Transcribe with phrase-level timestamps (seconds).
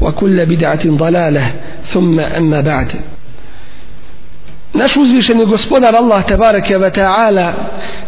[0.00, 1.52] وكل بدعة ضلالة
[1.86, 2.88] ثم أما بعد
[4.74, 7.52] Naš uzvišeni gospodar Allah tabaraka wa ta'ala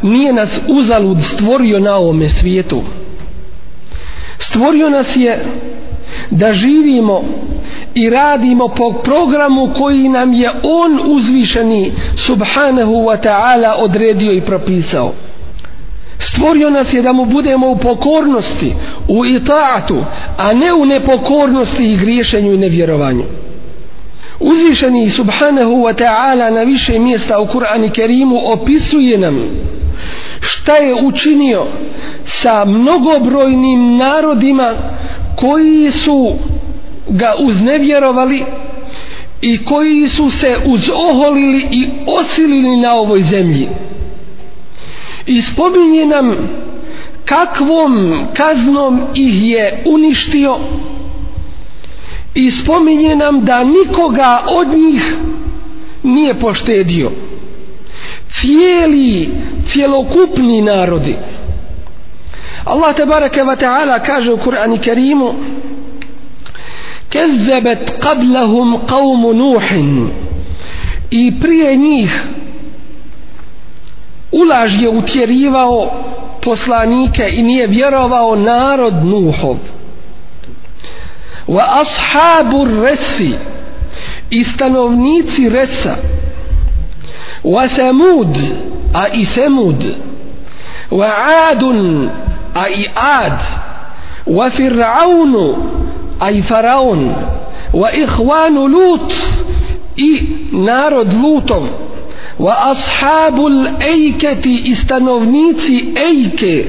[0.02, 2.82] nije nas uzalud stvorio na ovome svijetu.
[4.38, 5.38] Stvorio nas je
[6.30, 7.22] da živimo
[7.94, 15.12] i radimo po programu koji nam je on uzvišeni subhanahu wa ta'ala odredio i propisao.
[16.21, 18.73] Stvorio nas je da mu budemo u pokornosti,
[19.07, 20.03] u itaatu,
[20.37, 23.23] a ne u nepokornosti i griješenju i nevjerovanju.
[24.39, 29.35] Uzvišeni subhanahu wa ta'ala na više mjesta u Kur'ani Kerimu opisuje nam
[30.41, 31.65] šta je učinio
[32.25, 34.71] sa mnogobrojnim narodima
[35.35, 36.33] koji su
[37.09, 38.43] ga uznevjerovali
[39.41, 43.67] i koji su se uzoholili i osilili na ovoj zemlji
[45.25, 46.35] i spominje nam
[47.25, 50.57] kakvom kaznom ih je uništio.
[52.35, 55.15] I spominje nam da nikoga od njih
[56.03, 57.11] nije poštedio.
[58.29, 59.29] Cijeli
[59.67, 61.15] cjelokupni narodi.
[62.65, 65.33] Allah tebareke ve ta'ala kaže u Kur'anu Kerimu
[67.09, 69.63] kezzebet qablahum qavmu nuh
[71.11, 72.21] i prije njih
[74.31, 75.91] ulaž je utjerivao
[76.43, 79.57] poslanike i nije vjerovao narod Nuhov.
[81.47, 83.33] Wa ashabu resi
[84.29, 85.95] i stanovnici resa.
[87.43, 88.37] Wa samud
[88.93, 89.85] a i thamud.
[90.91, 91.11] Wa
[91.51, 92.09] adun
[92.55, 93.39] a i ad
[94.25, 95.55] wa fir'aunu
[96.19, 97.13] a i faraon.
[97.73, 99.13] Wa ihvanu lut
[99.95, 100.21] i
[100.51, 101.90] narod lutov
[102.41, 106.65] wa ashabul ejketi i stanovnici ejke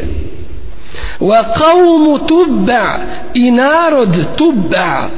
[1.20, 2.98] wa qawmu tubba
[3.34, 5.10] i narod tubba.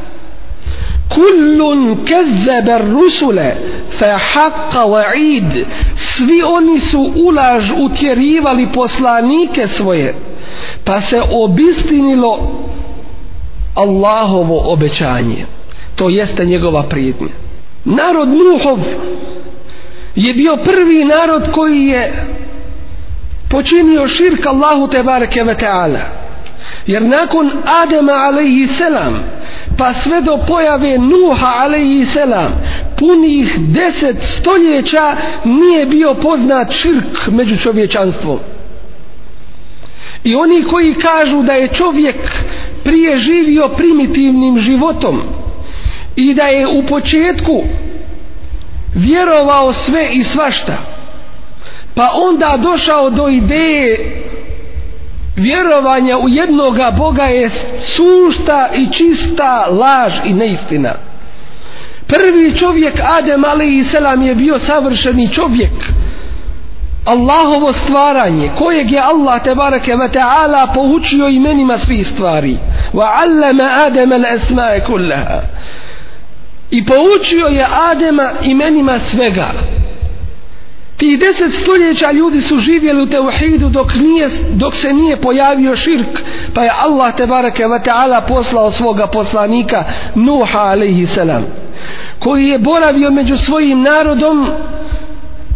[1.09, 3.56] Kullun kezzebe rusule
[3.98, 10.15] fa haqqa wa'id svi oni su ulaž utjerivali poslanike svoje
[10.84, 12.38] pa se obistinilo
[13.75, 15.47] Allahovo obećanje
[15.97, 17.28] to jeste njegova prijetnja.
[17.84, 18.78] Narod Nuhov
[20.14, 22.12] je bio prvi narod koji je
[23.50, 26.00] počinio širk Allahu te bareke ve taala.
[26.86, 27.50] Jer nakon
[27.82, 29.24] Adema alejhi selam
[29.78, 32.53] pa sve do pojave Nuha alejhi selam
[32.98, 38.38] punih deset stoljeća nije bio poznat širk među čovječanstvom.
[40.24, 42.16] I oni koji kažu da je čovjek
[42.84, 45.22] prije živio primitivnim životom
[46.16, 47.62] i da je u početku
[48.94, 50.77] vjerovao sve i svašta.
[51.94, 53.97] Pa onda došao do ideje
[55.37, 57.50] vjerovanja u jednoga Boga je
[57.83, 60.93] sušta i čista laž i neistina.
[62.06, 65.72] Prvi čovjek Adem alaihi selam je bio savršeni čovjek.
[67.04, 72.56] Allahovo stvaranje kojeg je Allah tebareke ve taala poučio imenima svih stvari.
[72.93, 75.41] Wa allama adama al-asma'a kullaha
[76.74, 79.47] i poučio je Adema imenima svega.
[80.97, 86.18] Ti deset stoljeća ljudi su živjeli u teuhidu dok, nije, dok se nije pojavio širk
[86.54, 89.84] pa je Allah tebareke ve ta'ala poslao svoga poslanika
[90.15, 91.47] Nuha alaihi salam
[92.18, 94.48] koji je boravio među svojim narodom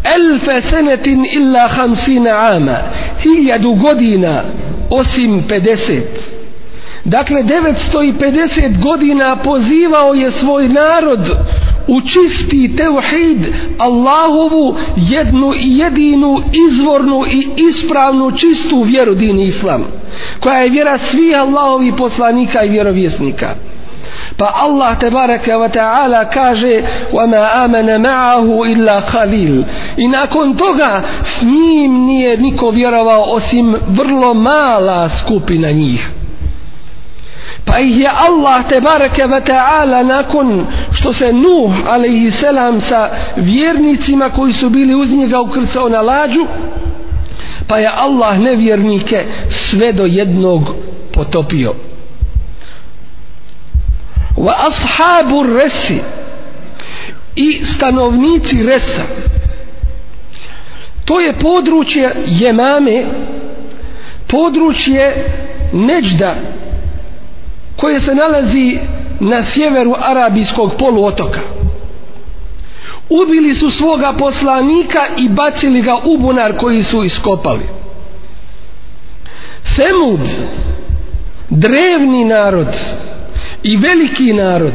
[0.03, 2.77] elfe senetin illa hamsina ama
[3.21, 4.41] hiljadu godina
[4.89, 6.01] osim 50
[7.04, 11.30] dakle 950 godina pozivao je svoj narod
[11.88, 19.84] učisti tevhid Allahovu jednu i jedinu izvornu i ispravnu čistu vjeru din islam
[20.40, 23.54] koja je vjera svih Allahovi poslanika i vjerovjesnika
[24.36, 26.82] pa Allah tebareke wa ta'ala kaže
[27.12, 29.64] وَمَا آمَنَ مَعَهُ إِلَّا خَلِيل
[29.96, 36.10] i nakon toga s njim nije niko vjerovao osim vrlo mala skupina njih
[37.65, 43.09] pa ih je Allah te bareke ve ta'ala nakon što se Nuh alaihi selam sa
[43.35, 46.45] vjernicima koji su bili uz njega ukrcao na lađu
[47.67, 50.75] pa je Allah nevjernike sve do jednog
[51.13, 51.73] potopio.
[54.37, 55.99] Wa ashabu resi
[57.35, 59.03] i stanovnici resa.
[61.05, 63.03] To je područje Jemame
[64.27, 65.25] područje
[65.73, 66.35] Neđda
[67.79, 68.79] koje se nalazi
[69.19, 71.39] na sjeveru arabijskog poluotoka.
[73.09, 77.65] Ubili su svoga poslanika i bacili ga u bunar koji su iskopali.
[79.65, 80.19] Semud
[81.49, 82.75] drevni narod
[83.63, 84.73] i veliki narod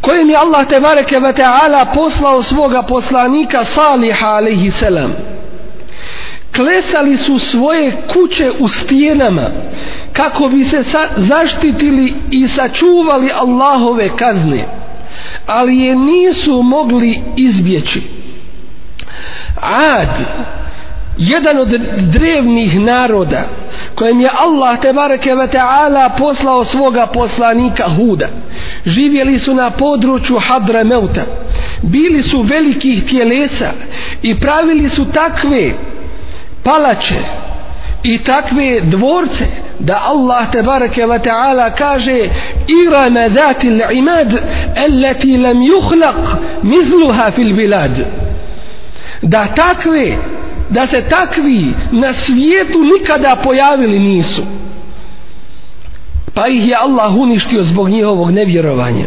[0.00, 5.12] kojem je Allah te bareke ve taala poslao svoga poslanika Saliha alejhi selam
[6.56, 9.46] klesali su svoje kuće u stijenama
[10.12, 10.82] kako bi se
[11.16, 14.64] zaštitili i sačuvali Allahove kazne
[15.46, 18.02] ali je nisu mogli izbjeći.
[19.60, 20.08] Ad
[21.18, 21.68] jedan od
[22.12, 23.48] drevnih naroda
[23.94, 28.26] kojem je Allah tebareke ve taala poslao svoga poslanika Huda.
[28.86, 31.22] Živjeli su na području Hadra Meuta.
[31.82, 33.70] Bili su velikih tjelesa
[34.22, 35.72] i pravili su takve
[36.68, 37.20] palače
[38.02, 39.44] i takve dvorce
[39.78, 42.28] da Allah te bareke ve taala kaže
[42.86, 44.32] irama zatil imad
[44.76, 47.90] allati lam yukhlaq mithluha fil bilad.
[49.22, 50.16] Da takve
[50.70, 54.42] da se takvi na svijetu nikada pojavili nisu.
[56.34, 59.06] Pa ih je Allah uništio zbog njihovog nevjerovanja.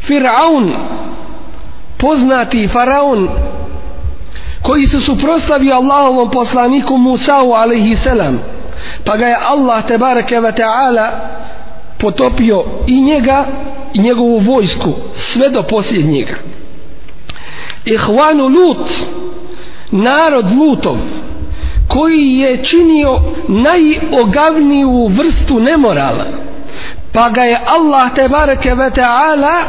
[0.00, 0.76] Firaun
[1.96, 3.28] poznati faraon
[4.62, 8.38] koji se suprostavio Allahovom poslaniku Musa'u alaihi selam
[9.04, 11.10] pa ga je Allah tebareke ve ta'ala
[11.98, 13.44] potopio i njega
[13.92, 16.34] i njegovu vojsku sve do posljednjega.
[17.84, 18.90] Ihvanu Lut
[19.90, 20.96] narod Lutov
[21.88, 23.18] koji je činio
[23.48, 26.26] najogavniju vrstu nemorala
[27.12, 29.62] pa ga je Allah tebareke ve ta'ala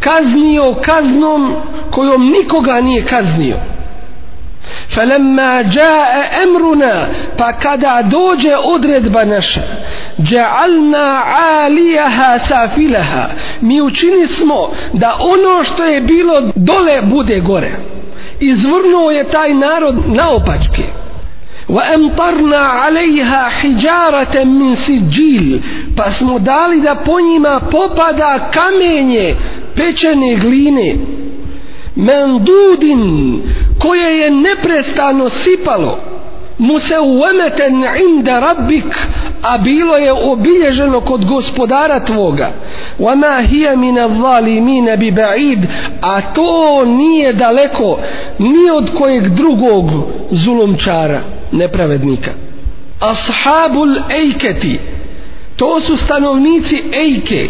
[0.00, 1.54] kaznio kaznom
[1.91, 3.55] kojom nikoga nije kaznio
[4.89, 9.61] فلما جاء امرنا فكدا دوجه odredba naša
[10.19, 13.29] جعلنا عاليها سافلها
[13.61, 17.71] mi učini smo da ono što je bilo dole bude gore
[18.39, 20.83] izvrnuo je taj narod naopačke
[21.69, 25.59] وَأَمْطَرْنَا عَلَيْهَا حِجَارَةً مِنْ سِجِّيلِ
[25.97, 29.35] pa smo dali da po njima popada kamenje
[29.75, 30.95] pečene gline
[31.96, 33.42] mendudin
[33.78, 35.98] koje je neprestano sipalo
[36.60, 38.98] mu se uemeten inda rabbik
[39.42, 42.50] a bilo je obilježeno kod gospodara tvoga.
[42.98, 45.58] Wama hiya min adh-dhalimin bi ba'id
[46.02, 47.98] a to nije daleko
[48.38, 49.84] ni od kojeg drugog
[50.30, 51.20] zulumčara
[51.52, 52.30] nepravednika.
[53.00, 54.78] Ashabul ejketi
[55.56, 57.48] to su stanovnici ejke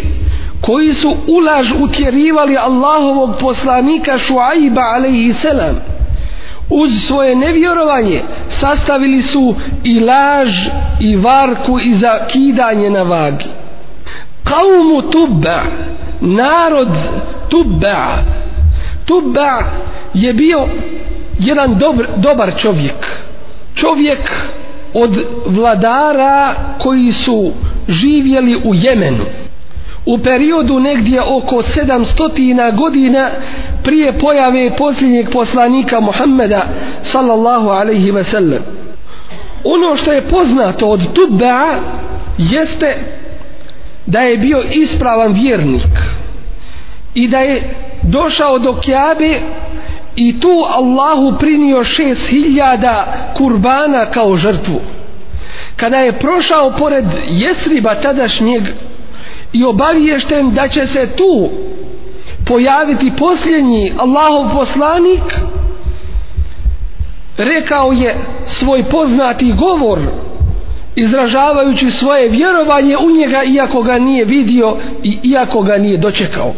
[0.61, 5.75] koji su ulaž utjerivali Allahovog poslanika Šuaiba alaihi selam.
[6.69, 10.49] Uz svoje nevjerovanje sastavili su i laž
[10.99, 13.45] i varku i zakidanje na vagi.
[14.43, 15.63] Kaumu tubba
[16.21, 16.97] narod
[17.49, 18.23] tubba.
[19.05, 19.59] Tubba
[20.13, 20.67] je bio
[21.39, 23.07] jedan dobar, dobar čovjek.
[23.75, 24.31] Čovjek
[24.93, 27.51] od vladara koji su
[27.87, 29.25] živjeli u Jemenu
[30.05, 33.29] u periodu negdje oko 700 godina
[33.83, 36.61] prije pojave posljednjeg poslanika Muhammeda
[37.01, 38.63] sallallahu alaihi ve sellem.
[39.63, 41.67] Ono što je poznato od Tubba
[42.37, 42.97] jeste
[44.05, 45.97] da je bio ispravan vjernik
[47.13, 47.61] i da je
[48.01, 49.39] došao do Kjabe
[50.15, 54.81] i tu Allahu prinio šest hiljada kurbana kao žrtvu.
[55.75, 58.63] Kada je prošao pored Jesriba tadašnjeg
[59.53, 61.49] i obaviješten da će se tu
[62.45, 65.21] pojaviti posljednji Allahov poslanik
[67.37, 68.15] rekao je
[68.45, 69.99] svoj poznati govor
[70.95, 76.53] izražavajući svoje vjerovanje u njega iako ga nije vidio i iako ga nije dočekao.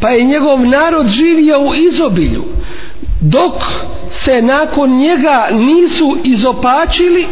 [0.00, 2.44] Pa je njegov narod živio u izobilju
[3.20, 3.52] dok
[4.10, 7.26] se nakon njega nisu izopačili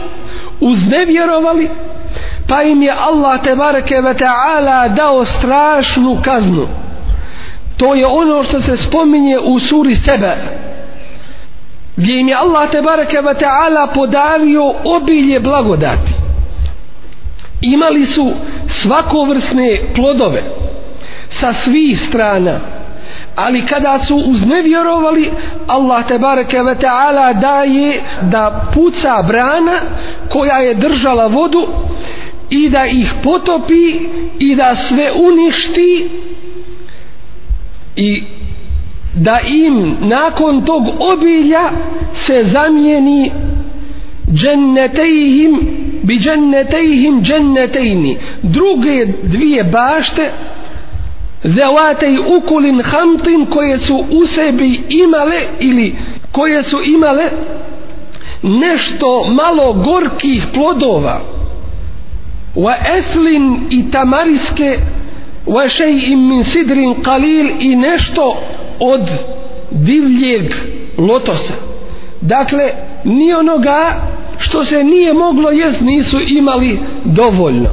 [0.60, 1.68] uznevjerovali
[2.48, 6.68] pa im je Allah tebareke ve ta'ala dao strašnu kaznu.
[7.76, 10.36] To je ono što se spominje u suri sebe
[11.96, 16.12] gdje im je Allah tebareke ve ta'ala podario obilje blagodati.
[17.60, 18.32] Imali su
[18.68, 20.42] svakovrsne plodove
[21.28, 22.60] sa svih strana
[23.36, 25.30] ali kada su uznevjerovali
[25.68, 29.72] Allah te bareke ve taala daje da puca brana
[30.32, 31.66] koja je držala vodu
[32.52, 33.94] i da ih potopi
[34.38, 36.08] i da sve uništi
[37.96, 38.22] i
[39.14, 41.70] da im nakon tog obilja
[42.14, 43.30] se zamijeni
[44.32, 45.60] džennetejhim
[46.02, 48.16] bi džennetejhim džennetejni.
[48.42, 50.30] Druge dvije bašte
[51.44, 55.94] zevatej ukulin hamtin koje su u sebi imale ili
[56.32, 57.24] koje su imale
[58.42, 61.41] nešto malo gorkih plodova
[62.55, 64.79] wa eslin i tamariske
[65.47, 68.37] wa šej min sidrin kalil i nešto
[68.79, 69.09] od
[69.71, 70.53] divljeg
[70.97, 71.53] lotosa
[72.21, 72.69] dakle
[73.03, 73.93] ni onoga
[74.37, 77.69] što se nije moglo jest nisu imali dovoljno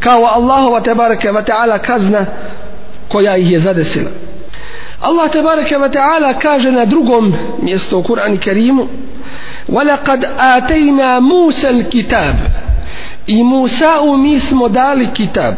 [0.00, 2.26] kao Allahova tebareke wa ta'ala kazna
[3.08, 4.10] koja ih je zadesila
[5.00, 8.88] Allah tebareke wa ta'ala kaže na drugom mjestu u Kur'anu Kerimu
[9.68, 12.36] وَلَقَدْ آتَيْنَا مُوسَى الْكِتَابِ
[13.26, 15.54] i Musa u mi smo dali kitab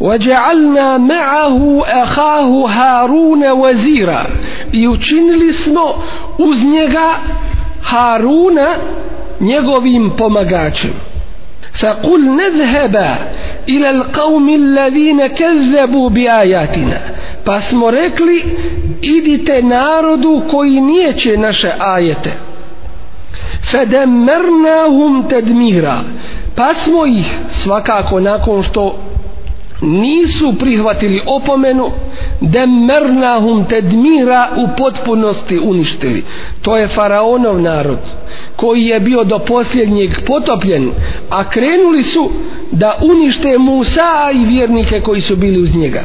[0.00, 4.22] وَجَعَلْنَا مَعَهُ أَخَاهُ هَارُونَ وَزِيرًا
[4.72, 5.94] i učinili smo
[6.38, 7.10] uz njega
[7.82, 8.68] Haruna
[9.40, 10.90] njegovim pomagačem
[11.80, 13.16] فقل نذهب
[13.68, 16.98] إلى القوم الذين كذبوا بآياتنا
[17.44, 18.42] pa smo rekli
[19.02, 22.30] idite narodu koji nijeće naše ajete
[23.71, 25.97] fedemmernahum tedmira
[26.55, 28.95] pa smo ih svakako nakon što
[29.81, 31.91] nisu prihvatili opomenu
[32.41, 36.23] demernahum tedmira u potpunosti uništili.
[36.61, 37.99] To je faraonov narod
[38.55, 40.91] koji je bio do posljednjeg potopljen
[41.29, 42.29] a krenuli su
[42.71, 46.03] da unište Musa i vjernike koji su bili uz njega.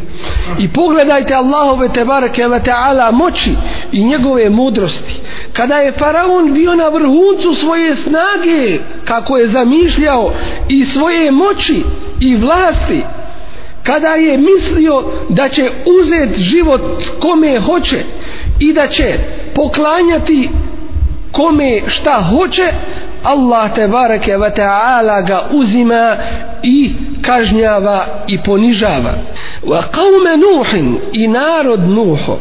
[0.58, 3.50] I pogledajte Allahove tebareke ve ta'ala moći
[3.92, 5.20] i njegove mudrosti.
[5.52, 10.32] Kada je faraon bio na vrhuncu svoje snage kako je zamišljao
[10.68, 11.82] i svoje moći
[12.20, 13.02] i vlasti
[13.82, 15.70] kada je mislio da će
[16.00, 16.80] uzeti život
[17.20, 17.99] kome hoće
[18.58, 19.14] i da će
[19.54, 20.50] poklanjati
[21.32, 22.72] kome šta hoće
[23.25, 26.16] Allah te bareke ve taala ga uzima
[26.62, 26.90] i
[27.22, 29.12] kažnjava i ponižava.
[29.64, 30.66] Wa qaum nuh
[31.12, 32.38] i narod nuhov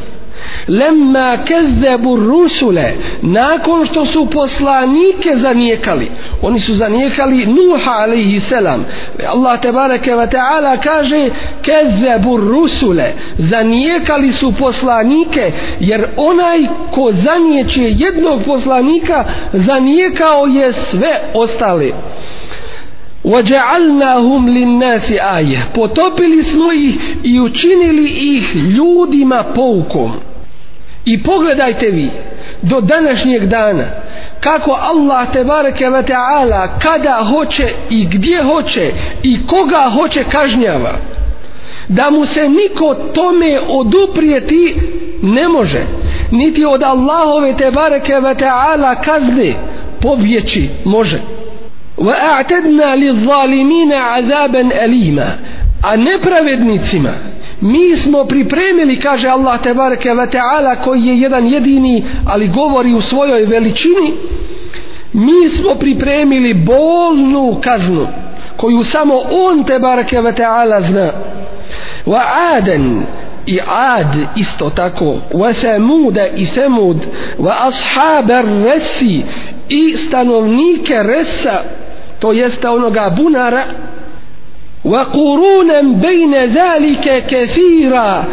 [0.67, 8.85] lemma kezebu rusule nakon što su poslanike zanijekali oni su zanijekali Nuha alaihi selam.
[9.33, 11.29] Allah tebareke wa ta'ala kaže
[11.61, 16.59] kezebu rusule zanijekali su poslanike jer onaj
[16.91, 21.91] ko zanijeće jednog poslanika zanijekao je sve ostale.
[23.28, 30.12] وَجَعَلْنَاهُمْ لِلنَّاسِ آيَةً potopili smo ih i učinili ih ljudima poukom
[31.04, 32.10] I pogledajte vi
[32.62, 33.84] do današnjeg dana
[34.40, 40.92] kako Allah te bareke ve taala kada hoće i gdje hoće i koga hoće kažnjava.
[41.88, 44.76] Da mu se niko tome oduprijeti
[45.22, 45.86] ne može.
[46.30, 49.54] Niti od Allahove te bareke ve taala kazne
[50.00, 51.18] povjeći može.
[51.99, 55.25] Wa a'tadna liz-zalimina 'adaban alima.
[55.83, 57.09] A nepravednicima
[57.61, 63.01] mi smo pripremili kaže Allah tebareke ve taala koji je jedan jedini ali govori u
[63.01, 64.13] svojoj veličini
[65.13, 68.07] mi smo pripremili bolnu kaznu
[68.57, 71.11] koju samo on tebareke ve taala zna.
[72.05, 72.21] wa
[72.55, 73.03] adan
[73.45, 75.17] i ad isto tako.
[75.33, 76.97] wa samuda i samud
[77.39, 79.23] wa ashab ar-rasi
[79.69, 81.63] i stanovnike resa
[82.19, 83.63] to jeste onoga bunara
[84.83, 88.25] wa qurunan bayna zalika kathira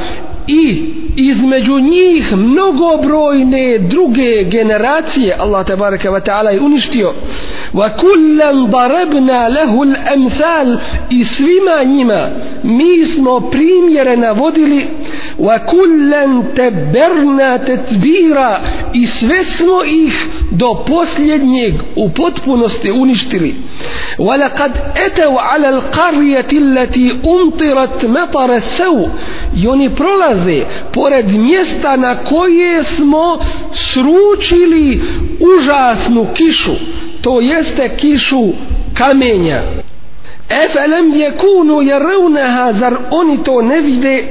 [0.46, 0.84] i
[1.16, 7.12] između njih mnogobrojne druge generacije Allah tabaraka wa ta'ala je uništio.
[7.72, 10.76] Wa kullan darabna lahu al-amsal
[11.10, 12.28] i svima njima
[12.62, 14.86] mi smo primjere navodili.
[15.38, 18.58] Wa kullan tabarna tatbira
[18.92, 23.54] i sve smo ih do posljednjeg u potpunosti uništili.
[24.18, 24.70] Wa laqad
[25.06, 29.08] ataw ala al-qaryati allati umtirat matara saw
[29.56, 30.36] i oni prolaze
[30.93, 33.38] pored mjesta na koje smo
[33.73, 35.02] sručili
[35.40, 36.73] užasnu kišu
[37.26, 38.49] to jeste kišu
[38.95, 39.61] kamenja.
[40.50, 44.25] Efelem jekunu jerunaha zar oni to ne vide?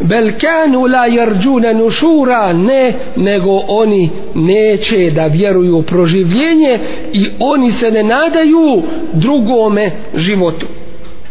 [0.00, 6.78] Bel kanu la jerđuna nušura ne nego oni neće da vjeruju u proživljenje
[7.12, 10.66] i oni se ne nadaju drugome životu.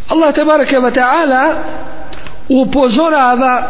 [0.09, 1.53] Allah tebareke ve ta'ala
[2.49, 3.63] upozorava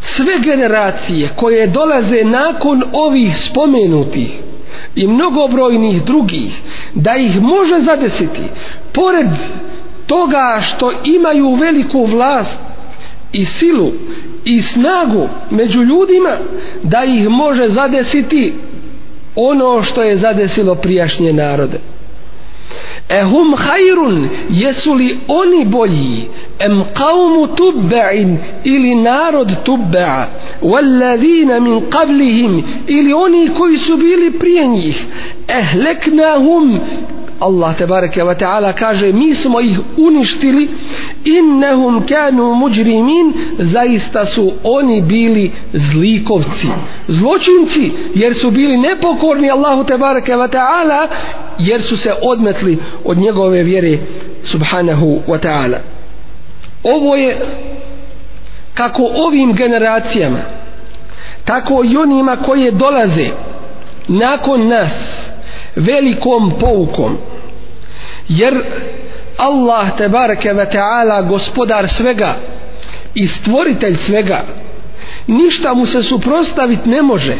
[0.00, 4.38] sve generacije koje dolaze nakon ovih spomenutih
[4.94, 6.60] i mnogobrojnih drugih
[6.94, 8.42] da ih može zadesiti
[8.92, 9.26] pored
[10.06, 12.58] toga što imaju veliku vlast
[13.32, 13.92] i silu
[14.44, 16.36] i snagu među ljudima
[16.82, 18.54] da ih može zadesiti
[19.34, 21.80] ono što je zadesilo prijašnje narode
[23.08, 26.28] ehum hajrun jesu li oni bolji?
[26.58, 30.26] Em qavmu tubba'in ili narod tubba'a?
[30.62, 35.06] Walladhina min qablihim ili oni koji su bili prije njih?
[35.48, 36.80] Ehleknahum
[37.40, 40.68] Allah tebareke ve ta'ala kaže mi smo ih uništili
[41.24, 43.32] innahum kanu mujrimin.
[43.58, 46.68] Zaista su oni bili zlikovci
[47.08, 51.08] zločinci jer su bili nepokorni Allahu tebareke ve ta'ala
[51.58, 53.98] jer su se odmetli od njegove vjere
[54.42, 55.78] subhanahu wa ta'ala.
[56.82, 57.36] Ovo je
[58.74, 60.38] kako ovim generacijama
[61.44, 63.26] tako i onima koje dolaze
[64.08, 65.28] nakon nas
[65.78, 67.16] velikom poukom.
[68.28, 68.64] Jer
[69.38, 72.34] Allah te bareke ve taala gospodar svega
[73.14, 74.44] i stvoritelj svega
[75.26, 77.34] ništa mu se suprostaviti ne može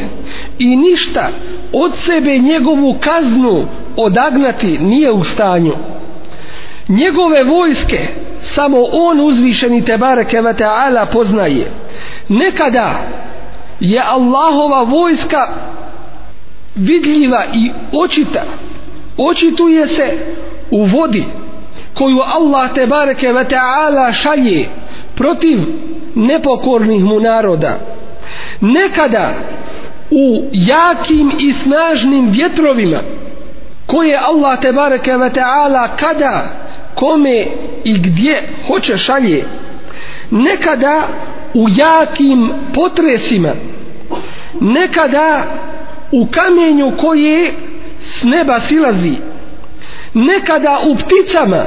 [0.59, 1.29] i ništa
[1.73, 3.65] od sebe njegovu kaznu
[3.97, 5.73] odagnati nije u stanju.
[6.89, 8.09] Njegove vojske
[8.43, 11.71] samo on uzvišeni te bareke ve taala poznaje.
[12.29, 13.01] Nekada
[13.81, 15.49] je Allahova vojska
[16.79, 18.43] vidljiva i očita
[19.17, 20.19] očituje se
[20.71, 21.25] u vodi
[21.95, 24.67] koju Allah te bareke ve taala šalje
[25.15, 25.59] protiv
[26.15, 27.79] nepokornih mu naroda.
[28.61, 29.35] Nekada
[30.11, 32.99] u jakim i snažnim vjetrovima
[33.87, 36.43] koje Allah te bareke ve taala kada
[36.95, 37.47] kome
[37.85, 39.45] i gdje hoće šalje
[40.31, 41.09] nekada
[41.55, 43.51] u jakim potresima
[44.61, 45.43] nekada
[46.13, 47.53] u kamenju koje
[48.03, 49.17] s neba silazi.
[50.15, 51.65] Nekada u pticama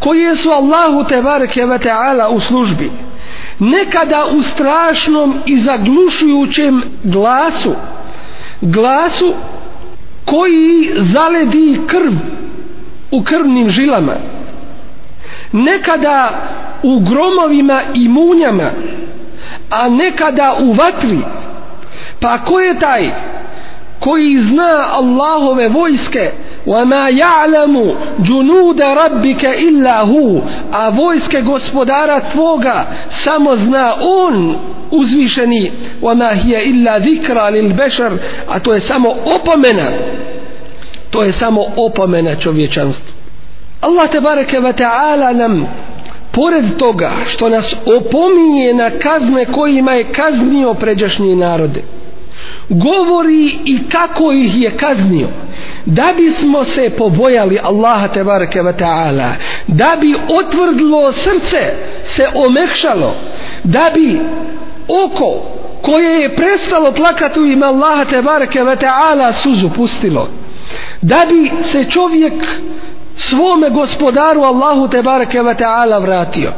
[0.00, 2.90] koje su Allahu te bareke ve taala u službi.
[3.58, 7.74] Nekada u strašnom i zaglušujućem glasu.
[8.60, 9.34] Glasu
[10.24, 12.12] koji zaledi krv
[13.10, 14.14] u krvnim žilama.
[15.52, 16.30] Nekada
[16.82, 18.70] u gromovima i munjama
[19.70, 21.18] a nekada u vatri.
[22.20, 23.10] Pa ko je taj
[23.99, 26.31] koji zna Allahove vojske
[26.65, 34.55] وَمَا يَعْلَمُ جُنُودَ رَبِّكَ إِلَّا هُ a vojske gospodara tvoga samo zna on
[34.91, 38.17] uzvišeni وَمَا هِيَ إِلَّا ذِكْرَ لِلْبَشَرِ
[38.49, 39.87] a to je samo opomena
[41.09, 43.13] to je samo opomena čovječanstvu
[43.81, 45.67] Allah te bareke ve taala nam
[46.31, 51.81] pored toga što nas opominje na kazne kojima je kaznio pređašnje narode
[52.68, 55.28] govori i kako ih je kaznio.
[55.84, 59.30] Da bismo se pobojali Allaha tebareke ve taala
[59.66, 63.14] da bi otvrdlo srce se omekšalo
[63.64, 64.20] da bi
[65.04, 65.42] oko
[65.82, 70.28] koje je prestalo plakati u ime Allaha tebareke ve taala suzu pustilo
[71.02, 72.32] da bi se čovjek
[73.16, 76.52] svome gospodaru Allahu tebareke ve taala vratio.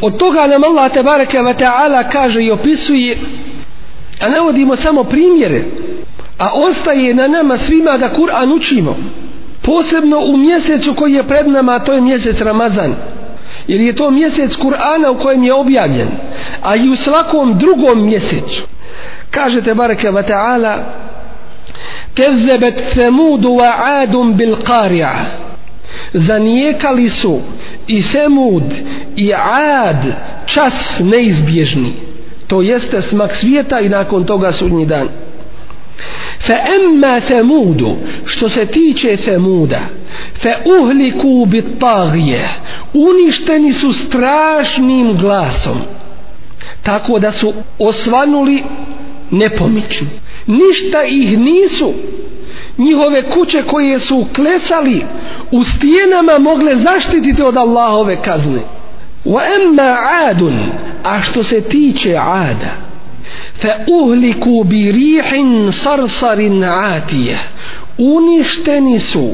[0.00, 3.16] Od toga nam Allah tebareke ve taala kaže i opisuje
[4.20, 5.62] a navodimo samo primjere.
[6.38, 8.96] A ostaje na nama svima da Kur'an učimo.
[9.62, 12.94] Posebno u mjesecu koji je pred nama a to je mjesec Ramazan.
[13.66, 16.08] Jer je to mjesec Kur'ana u kojem je objavljen.
[16.62, 18.62] A i u svakom drugom mjesecu.
[19.30, 20.76] Kažete bareke wa ta'ala
[22.14, 23.72] kezebet themudu wa
[24.02, 25.12] adum bil qarija
[26.12, 27.40] zanijekali su
[27.86, 28.62] i Semud
[29.16, 30.04] i Ad
[30.46, 31.92] čas neizbježni
[32.52, 35.08] to jeste smak svijeta i nakon toga sudnji dan.
[36.46, 39.80] Fa emma Semudu što se tiče Semuda
[40.42, 42.48] fa uhliku bitagije
[42.94, 45.78] uništeni su strašnim glasom
[46.82, 48.62] tako da su osvanuli
[49.30, 50.08] nepomični
[50.46, 51.92] ništa ih nisu.
[52.78, 55.04] Njihove kuće koje su klesali
[55.50, 58.81] u stijenama mogle zaštititi od Allahove kazne
[59.24, 59.96] wa emma
[60.28, 60.72] adun
[61.04, 62.72] a što se tiče ada
[63.60, 67.38] fe uhliku bi rihin sarsarin atije
[67.98, 69.30] uništeni su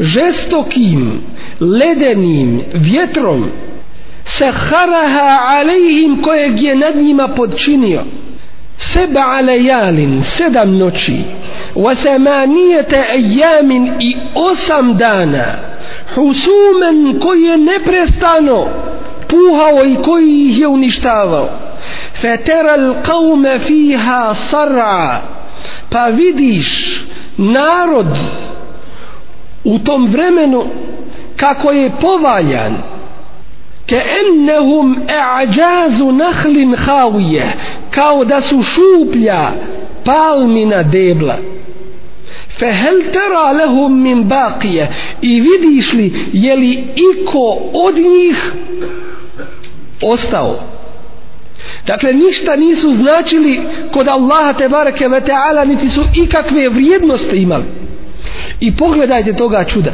[0.00, 1.20] žestokim
[1.60, 3.50] ledenim vjetrom
[4.26, 8.00] se haraha alejhim kojeg je nad njima podčinio.
[8.78, 11.16] Seba alejalin sedam noći
[11.74, 15.44] wa samanijete ejamin i osam dana
[16.14, 18.66] husumen koji je neprestano
[19.28, 21.48] puhao i koji ih je uništavao.
[22.20, 25.20] Fetera l'kavme fiha sara.
[25.90, 27.00] Pa vidiš
[27.36, 28.18] narod
[29.64, 30.64] u tom vremenu
[31.36, 32.76] kako je povaljan.
[33.86, 37.52] Ke ennehum e'ađazu nahlin havije
[37.90, 39.40] kao da su šuplja
[40.04, 41.36] palmina debla
[42.58, 44.86] fehel tera lehum min baqije?
[45.22, 48.52] I vidiš li je li iko od njih
[50.02, 50.60] ostao?
[51.86, 53.60] Dakle ništa nisu značili
[53.92, 57.64] kod Allaha te bareke ve taala niti su ikakve vrijednosti imali.
[58.60, 59.92] I pogledajte toga čuda.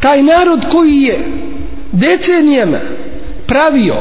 [0.00, 1.18] Taj narod koji je
[1.92, 2.78] decenijama
[3.46, 3.94] pravio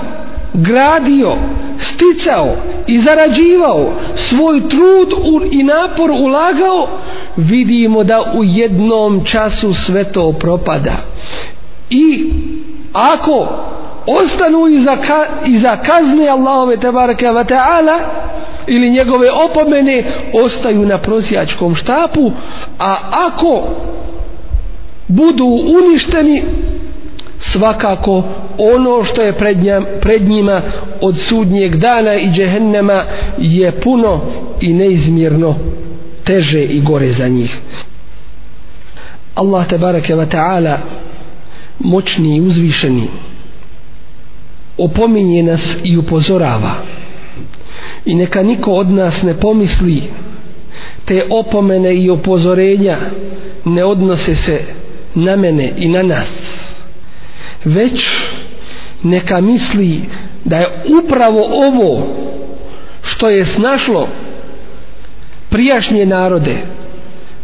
[0.55, 1.35] gradio,
[1.79, 2.55] sticao
[2.87, 5.13] i zarađivao svoj trud
[5.51, 6.87] i napor ulagao,
[7.37, 10.95] vidimo da u jednom času sve to propada.
[11.89, 12.31] I
[12.93, 13.47] ako
[14.07, 17.99] ostanu iza, ka, iza kazne Allahove tabaraka wa ta'ala
[18.67, 22.31] ili njegove opomene ostaju na prosjačkom štapu
[22.79, 22.95] a
[23.27, 23.63] ako
[25.07, 26.43] budu uništeni
[27.39, 28.23] svakako
[28.57, 30.61] ono što je pred, njam, pred njima
[31.01, 33.03] od sudnjeg dana i džehennema
[33.37, 34.21] je puno
[34.61, 35.55] i neizmjerno
[36.23, 37.59] teže i gore za njih.
[39.35, 40.77] Allah te barake wa ta'ala
[41.79, 43.07] moćni i uzvišeni
[44.77, 46.71] opominje nas i upozorava.
[48.05, 50.03] I neka niko od nas ne pomisli
[51.05, 52.97] te opomene i upozorenja
[53.65, 54.59] ne odnose se
[55.15, 56.31] na mene i na nas
[57.64, 58.08] već
[59.02, 60.02] neka misli
[60.44, 62.06] da je upravo ovo
[63.02, 64.08] što je snašlo
[65.48, 66.56] prijašnje narode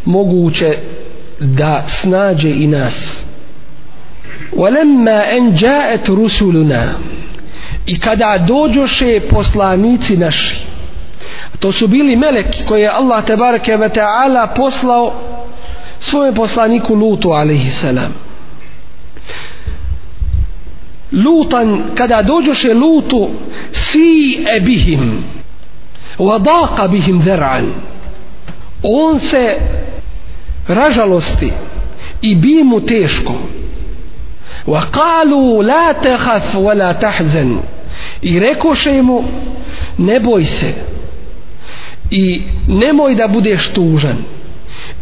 [0.05, 0.77] moguće
[1.39, 2.93] da snađe i nas
[4.53, 6.83] ولما ان جاءت رسلنا
[7.85, 10.55] i kada dođoše poslanici naši
[11.59, 15.13] to su bili meleki koje je Allah tebareke ve taala poslao
[15.99, 18.13] svojem poslaniku Lutu alejhi salam
[21.12, 23.28] lutan kada dođoše lutu
[23.72, 25.24] si e bihim
[26.18, 27.72] vadaqa bihim zer'an.
[28.82, 29.56] On se
[30.68, 31.52] ražalosti
[32.22, 33.32] i bi mu teško.
[34.66, 37.58] Wa qalu la tahaf wa la tahzan
[38.22, 39.24] i rekoše mu
[39.98, 40.74] ne boj se
[42.10, 44.16] i nemoj da budeš tužan.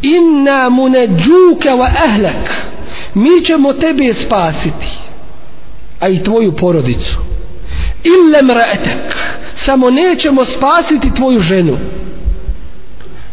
[0.03, 2.65] Inna munadjuka wa ahlak.
[3.15, 5.10] Mi ćemo tebe spasiti
[6.01, 7.19] a i tvoju porodicu.
[8.05, 9.15] Illem ra'atak
[9.55, 11.79] samo nećemo spasiti tvoju ženu.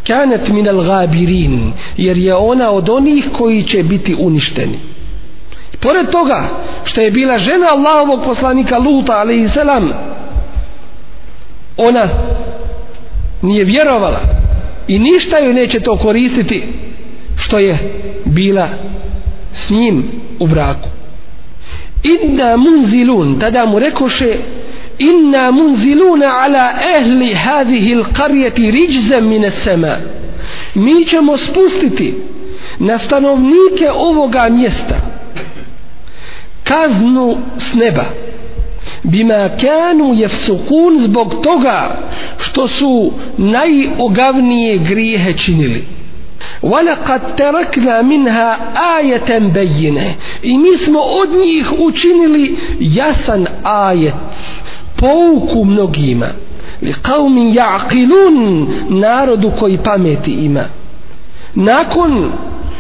[0.08, 4.80] Kanet min al gabirin jer je ona od onih koji će biti uništeni.
[5.80, 6.44] Pored toga
[6.84, 9.90] što je bila žena Allahovog poslanika Luta alaihi selam
[11.78, 12.08] ona
[13.42, 14.20] nije vjerovala
[14.88, 16.64] i ništa joj neće to koristiti
[17.38, 17.78] što je
[18.26, 18.68] bila
[19.54, 20.06] s njim
[20.40, 20.90] u braku
[22.14, 23.40] inna munzilun.
[23.40, 24.34] Tada mu rekoše
[25.00, 29.96] inna munziluna ala ehli hadihi l'karjeti riđzem mine sema
[30.76, 32.14] mi ćemo spustiti
[32.80, 34.96] na stanovnike ovoga mjesta
[36.64, 38.06] kaznu s neba.
[39.04, 41.98] Bima kanu jefsukun zbog toga
[42.38, 45.86] što su najogavnije grijehe činili.
[46.63, 48.49] وَلَقَدْ تَرَكْنَا مِنْهَا
[48.99, 49.99] آيَةً بَيِّنَ
[50.43, 54.15] I mi smo od njih učinili jasan ajet,
[54.97, 56.27] pouku mnogima.
[56.83, 60.65] لِقَوْمٍ يَعْقِلُونَ Narodu koji pameti ima.
[61.55, 62.33] Nakon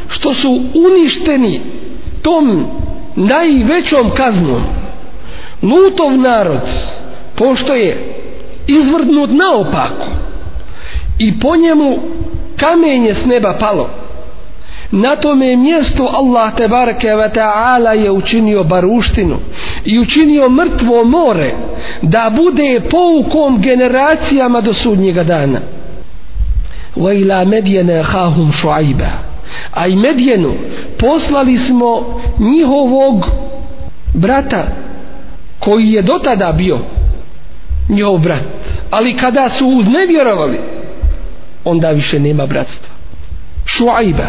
[0.08, 1.60] što su uništeni
[2.22, 2.66] tom
[3.16, 4.62] najvećom kaznom,
[5.62, 6.70] Lutov narod,
[7.34, 8.14] pošto je
[8.66, 10.06] izvrdnut naopako
[11.18, 11.98] i po njemu
[12.57, 13.89] kamenje s neba palo.
[14.91, 19.35] Na tome mjestu Allah te bareke ve taala je učinio baruštinu
[19.85, 21.53] i učinio mrtvo more
[22.01, 25.59] da bude poukom generacijama do sudnjega dana.
[26.95, 29.09] Wa ila medjene hahum šuajba.
[29.71, 30.53] A i medjenu
[30.99, 33.25] poslali smo njihovog
[34.13, 34.67] brata
[35.59, 36.77] koji je dotada bio
[37.89, 38.43] njihov brat.
[38.91, 40.59] Ali kada su uznevjerovali
[41.66, 42.94] onda više nema bratstva
[43.66, 44.26] šuajba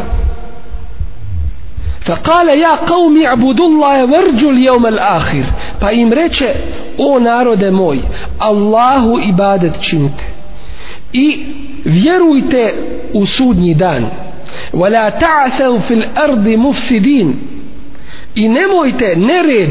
[2.06, 5.44] فقال يا قوم اعبدوا الله وارجوا اليوم الآخر
[5.80, 6.54] pa im reče
[6.98, 8.00] o narode moj
[8.40, 10.24] Allahu ibadet činite
[11.14, 11.46] i
[11.86, 12.74] vjerujte
[13.14, 14.06] u sudnji dan
[14.74, 17.34] ولا تعثوا في الأرض مفسدين
[18.36, 19.70] i nemojte nered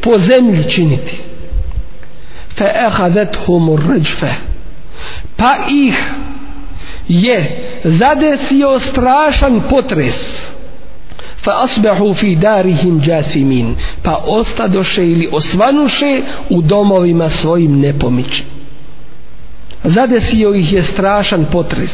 [0.00, 1.16] po zemlji činiti
[2.56, 4.32] فأخذتهم الرجفة
[5.36, 5.94] pa ih
[7.09, 10.15] je zadesio strašan potres.
[11.43, 18.43] Fa asbahu fi darihim jathimin pa ostadoše ili osvanuše u domovima svojim nepomići
[19.83, 21.91] zadesio ih je strašan potres.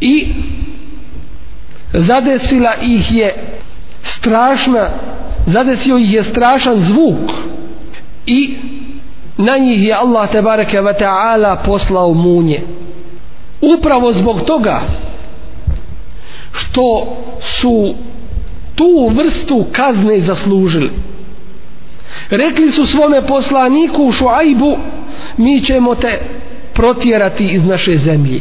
[0.00, 0.34] I
[1.92, 3.34] zadesila ih je
[4.02, 4.88] strašna
[5.46, 7.32] zadesio ih je strašan zvuk.
[8.26, 8.56] I
[9.36, 12.60] na njih je Allah tebareke ve taala poslao munje
[13.78, 14.80] upravo zbog toga
[16.52, 17.94] što su
[18.74, 20.90] tu vrstu kazne zaslužili.
[22.30, 24.76] Rekli su svome poslaniku Šuajbu
[25.36, 26.20] mi ćemo te
[26.74, 28.40] protjerati iz naše zemlje.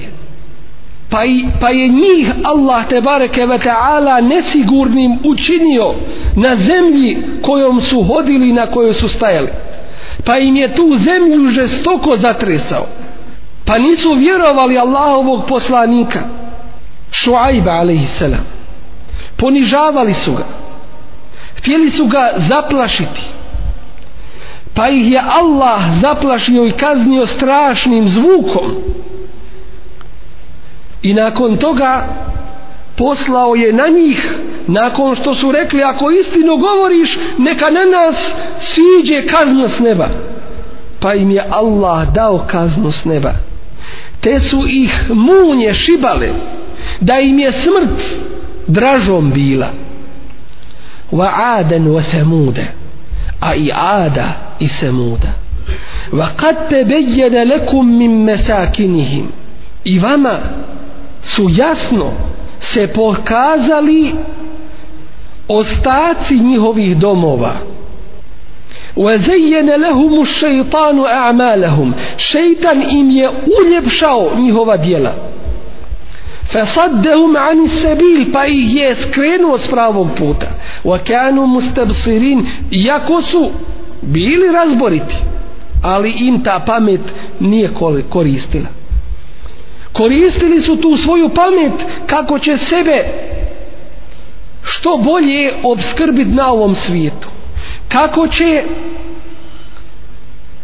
[1.10, 5.94] Pa, i, pa je njih Allah te bareke ve taala nesigurnim učinio
[6.36, 9.50] na zemlji kojom su hodili na kojoj su stajali.
[10.26, 12.88] Pa im je tu zemlju žestoko zatresao
[13.66, 16.20] pa nisu vjerovali Allahovog poslanika
[17.14, 18.22] Šuajba a.s.
[19.38, 20.46] ponižavali su ga.
[21.58, 23.22] Htjeli su ga zaplašiti.
[24.74, 28.76] Pa ih je Allah zaplašio i kaznio strašnim zvukom.
[31.02, 32.08] I nakon toga
[32.96, 34.36] poslao je na njih.
[34.68, 40.08] Nakon što su rekli ako istino govoriš neka na nas siđe kazna s neba.
[41.00, 43.34] Pa im je Allah dao kaznu s neba
[44.24, 46.30] te su ih munje šibale
[47.00, 48.04] da im je smrt
[48.68, 49.68] dražom bila.
[51.12, 52.66] Wa aden wa semude
[53.40, 54.28] a i ada
[54.60, 55.34] i samuda.
[56.12, 59.28] Wa kad tebejjene lekum min mesakinihim
[59.84, 60.40] i vama
[61.22, 62.12] su jasno
[62.60, 64.14] se pokazali
[65.48, 67.54] ostaci njihovih domova.
[68.97, 75.13] وزين لهم الشيطان أعمالهم شيطان إم يؤلبشاو نيهova djela
[76.49, 80.47] فصدهم عن السبيل pa ih je skrenuo s pravog puta
[80.85, 83.51] وكانوا مستبصرين iako su
[84.03, 85.17] bili razboriti
[85.83, 87.01] ali im ta pamet
[87.41, 87.75] nije
[88.11, 88.67] koristila
[89.93, 91.73] koristili su tu svoju pamet
[92.07, 93.05] kako će sebe
[94.63, 97.29] što bolje obskrbiti na ovom svijetu
[97.94, 98.64] kako će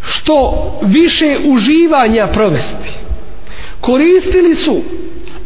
[0.01, 2.89] što više uživanja provesti?
[3.81, 4.81] Koristili su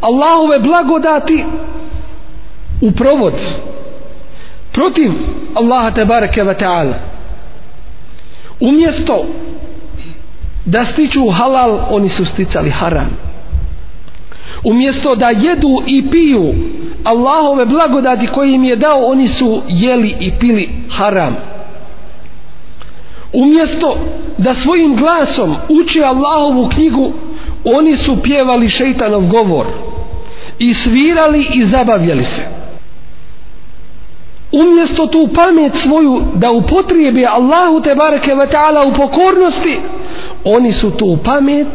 [0.00, 1.44] Allahove blagodati
[2.80, 3.34] u provod
[4.72, 5.12] protiv
[5.54, 6.94] Allaha tebareke ve taala.
[8.60, 9.24] Umjesto
[10.64, 13.10] da stiču halal oni su sticali haram.
[14.64, 16.54] Umjesto da jedu i piju
[17.04, 21.53] Allahove blagodati koje im je dao oni su jeli i pili haram
[23.34, 23.96] umjesto
[24.38, 27.12] da svojim glasom uče Allahovu knjigu
[27.64, 29.66] oni su pjevali šeitanov govor
[30.58, 32.42] i svirali i zabavljali se.
[34.52, 39.78] Umjesto tu pamet svoju da upotrijebi Allahu te bareke ve taala u pokornosti
[40.44, 41.66] oni su tu pamet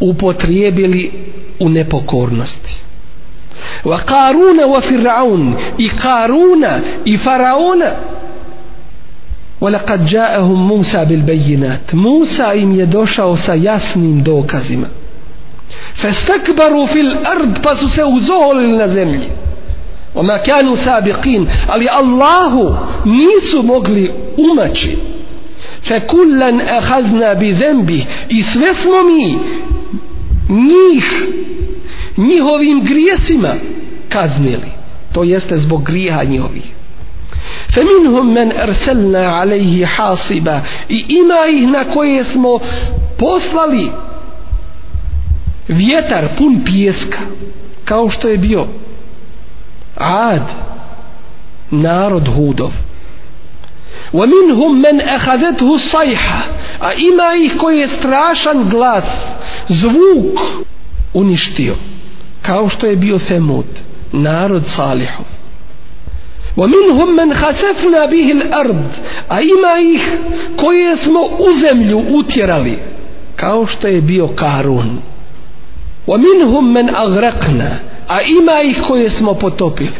[0.00, 1.12] upotrijebili
[1.60, 2.84] u nepokornosti.
[3.84, 7.86] Wa karuna wa fir'aun i karuna i faraona
[9.61, 14.87] ولقد جاءهم موسى بالبينات موسى im je došao sa jasnim dokazima
[15.93, 19.27] فاستكبروا في الأرض pa su se uzoholili na zemlji
[20.15, 24.97] وما كانوا سابقين ali Allahu nisu mogli umaći
[25.81, 29.37] فكلا أخذنا بذنبه i sve smo mi
[30.49, 31.23] njih
[32.17, 33.53] njihovim grijesima
[34.09, 34.71] kaznili
[35.13, 36.71] to jeste zbog grijeha njihovih
[37.69, 42.59] فمنهم من أرسلنا عليه حاصبا i ima ih na koje smo
[43.17, 43.91] poslali
[45.67, 47.19] vjetar pun pijeska
[47.85, 48.67] kao što je bio
[49.95, 50.51] Ad
[51.71, 52.71] narod Hudov
[54.13, 56.41] ومنهم من أخذته الصيحة
[56.81, 59.05] a ima ih koji je strašan glas
[59.67, 60.39] zvuk
[61.13, 61.75] uništio
[62.41, 63.65] kao što je bio Femud
[64.11, 65.25] narod Salihov
[66.57, 68.83] ومنهم من خسفنا به الأرض
[69.29, 70.17] a ima ih
[70.57, 72.77] koje smo u zemlju utjerali
[73.35, 74.99] kao što je bio Karun
[76.07, 77.69] ومنهم من أغرقنا
[78.07, 79.91] a ima ih koje smo potopili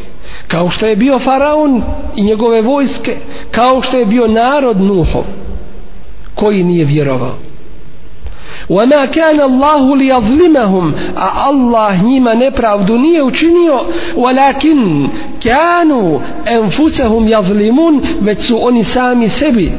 [0.47, 1.83] kao što je bio Faraon
[2.15, 3.15] i njegove vojske
[3.51, 5.23] kao što je bio narod Nuhov
[6.35, 7.35] koji nije vjerovao
[8.69, 10.93] وما كان الله ليظلمهم
[11.49, 13.79] الله njima nepravdu nije učinio
[14.15, 15.07] ولكن
[15.41, 19.71] كانوا انفسهم يظلمون već su oni sami sebi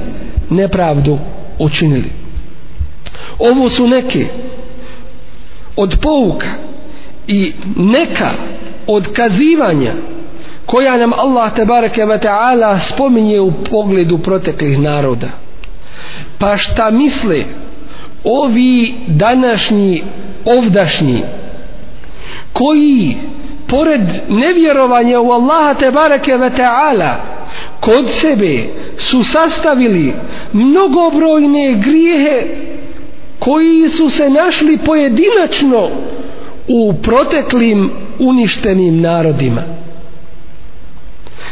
[0.50, 1.18] nepravdu
[1.58, 2.10] učinili
[3.38, 4.26] ovo su neke
[5.76, 6.48] od pouka
[7.26, 8.30] i neka
[8.86, 9.92] od kazivanja
[10.66, 15.28] koja nam Allah tebareke ve taala spominje u pogledu proteklih naroda
[16.38, 17.44] pa šta misle
[18.25, 20.03] ovi današnji
[20.45, 21.23] ovdašnji
[22.53, 23.15] koji
[23.67, 27.15] pored nevjerovanja u Allaha te bareke ve taala
[27.79, 28.63] kod sebe
[28.97, 30.13] su sastavili
[30.53, 32.41] mnogobrojne grijehe
[33.39, 35.89] koji su se našli pojedinačno
[36.67, 39.61] u proteklim uništenim narodima.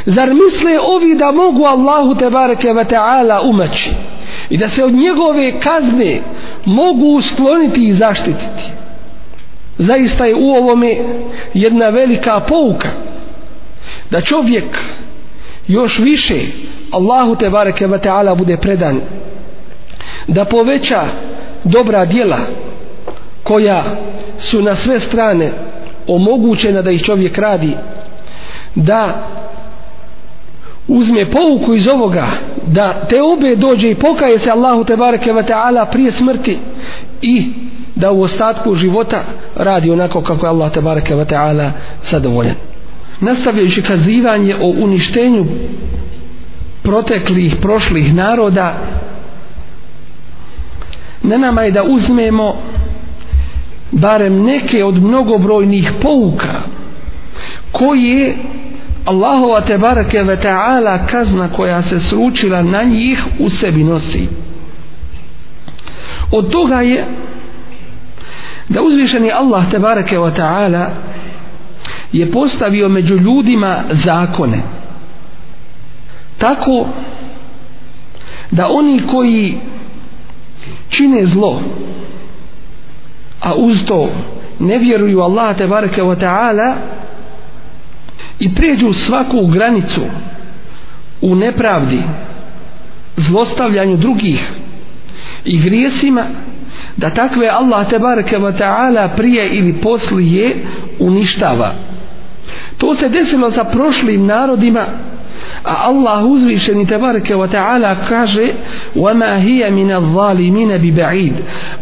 [0.06, 3.90] Zar misle ovi da mogu Allahu te bareke ve taala umaći?
[4.50, 6.22] I da se od njegove kazne
[6.66, 8.64] mogu skloniti i zaštititi.
[9.78, 10.96] Zaista je u ovome
[11.54, 12.90] jedna velika pouka
[14.10, 14.78] da čovjek
[15.68, 16.36] još više
[16.92, 19.02] Allahu te bareke ve taala bude predan
[20.28, 21.04] da poveća
[21.64, 22.38] dobra djela
[23.44, 23.84] koja
[24.38, 25.52] su na sve strane
[26.08, 27.78] omogućena da ih čovjek radi
[28.76, 29.28] da
[30.94, 32.26] uzme pouku iz ovoga
[32.68, 36.58] da te obe dođe i pokaje se Allahu te bareke ve taala prije smrti
[37.22, 37.44] i
[37.96, 39.18] da u ostatku života
[39.56, 41.72] radi onako kako je Allah te bareke ve taala
[42.04, 42.56] zadovoljan.
[43.20, 45.46] Nastavljajući kazivanje o uništenju
[46.84, 48.78] proteklih prošlih naroda
[51.24, 52.62] na nama je da uzmemo
[53.92, 56.62] barem neke od mnogobrojnih pouka
[57.72, 58.38] koje
[59.06, 64.30] Allahova te barake ve ta'ala kazna koja se sručila na njih u sebi nosi.
[66.32, 67.06] Od toga je
[68.70, 70.88] da uzvišeni Allah te barake ve ta'ala
[72.12, 74.62] je postavio među ljudima zakone.
[76.38, 76.88] Tako
[78.52, 79.58] da oni koji
[80.90, 81.62] čine zlo
[83.44, 84.10] a uz to
[84.60, 86.74] ne vjeruju Allah te barake ve ta'ala
[88.40, 90.02] i pređu svaku granicu
[91.22, 92.04] u nepravdi
[93.18, 94.52] zlostavljanju drugih
[95.46, 96.24] i grijesima
[96.98, 100.56] da takve Allah te bareke ve taala prije ili poslije
[101.00, 101.74] uništava.
[102.78, 104.86] To se desilo sa prošlim narodima
[105.64, 108.48] a Allah uzvišeni te bareke ve taala kaže
[108.96, 110.94] wa ma hiya min adh-dhalimin bi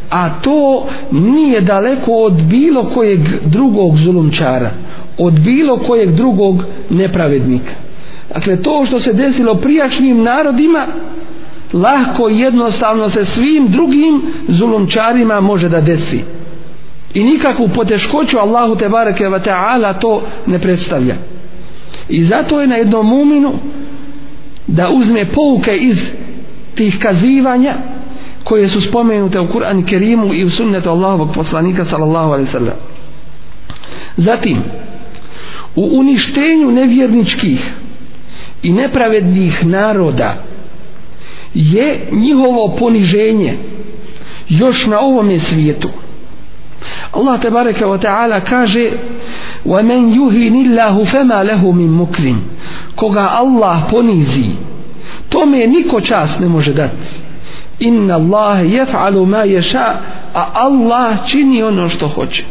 [0.10, 4.72] a to nije daleko od bilo kojeg drugog zulumčara
[5.18, 7.74] od bilo kojeg drugog nepravednika.
[8.34, 10.88] Dakle, to što se desilo prijašnjim narodima,
[11.74, 16.24] lahko i jednostavno se svim drugim zulumčarima može da desi.
[17.14, 21.16] I nikakvu poteškoću Allahu te bareke ve ta'ala to ne predstavlja.
[22.10, 23.54] I zato je na jednom muminu
[24.68, 25.98] da uzme pouke iz
[26.76, 27.74] tih kazivanja
[28.44, 32.76] koje su spomenute u Kur'an Kerimu i u sunnetu Allahovog poslanika sallallahu alaihi sallam.
[34.18, 34.58] Zatim,
[35.76, 37.74] u uništenju nevjerničkih
[38.64, 40.36] i nepravednih naroda
[41.54, 43.58] je njihovo poniženje
[44.50, 45.90] još na ovome svijetu.
[47.12, 48.92] Allah te bareke ve taala kaže
[49.66, 52.42] wa men yuhini llahu fama lahu min mukrim.
[52.96, 54.50] Koga Allah ponizi
[55.30, 57.22] tome niko čas ne može dati.
[57.80, 59.94] Inna Allah yef'alu ma yasha
[60.34, 62.44] a Allah čini ono što hoće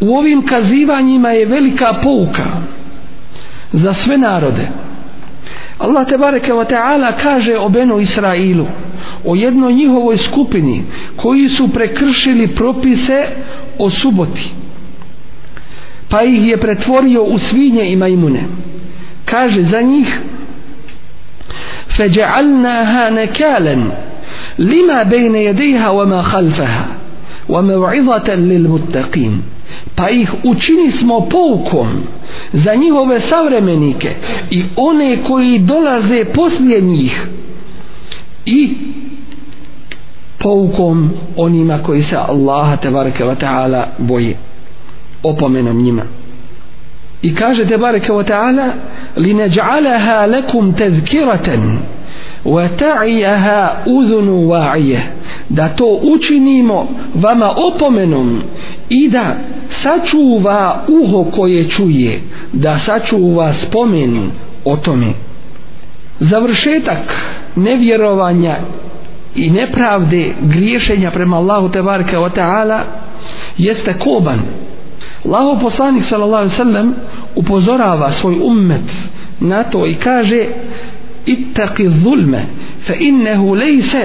[0.00, 2.44] u ovim kazivanjima je velika pouka
[3.72, 4.68] za sve narode
[5.78, 8.66] Allah te bareke wa ta'ala kaže o Benu Israilu
[9.24, 10.84] o jednoj njihovoj skupini
[11.16, 13.26] koji su prekršili propise
[13.78, 14.50] o suboti
[16.08, 18.42] pa ih je pretvorio u svinje i majmune
[19.24, 20.20] kaže za njih
[22.00, 23.76] فجعلناها نكالا
[24.58, 26.86] لما بين يديها وما خلفها
[27.48, 29.42] وموعظة للمتقين
[29.94, 31.88] pa ih učini smo poukom
[32.52, 34.10] za njihove savremenike
[34.50, 37.26] i one koji dolaze poslije njih
[38.46, 38.74] i
[40.38, 44.36] poukom onima koji se Allaha tebareke wa ta'ala boje
[45.22, 46.02] opomenom njima
[47.22, 48.70] i kaže tebareke wa ta'ala
[49.16, 50.74] li neđa'alaha lekum
[52.15, 53.85] tezkiratan wa ta'ijaha
[55.49, 58.41] da to učinimo vama opomenom
[58.89, 59.35] i da
[59.83, 62.21] sačuva uho koje čuje
[62.53, 64.31] da sačuva spomen
[64.65, 65.13] o tome.
[66.19, 67.15] Završetak
[67.55, 68.55] nevjerovanja
[69.35, 72.79] i nepravde griješenja prema Allahu tebareke o ta'ala
[73.57, 74.39] jeste koban.
[75.25, 76.93] Allahu poslanik sallallahu alaihi sallam
[77.35, 78.91] upozorava svoj ummet
[79.39, 80.45] na to i kaže
[81.25, 82.41] ittaqi zulme
[82.87, 84.03] fa innehu lejse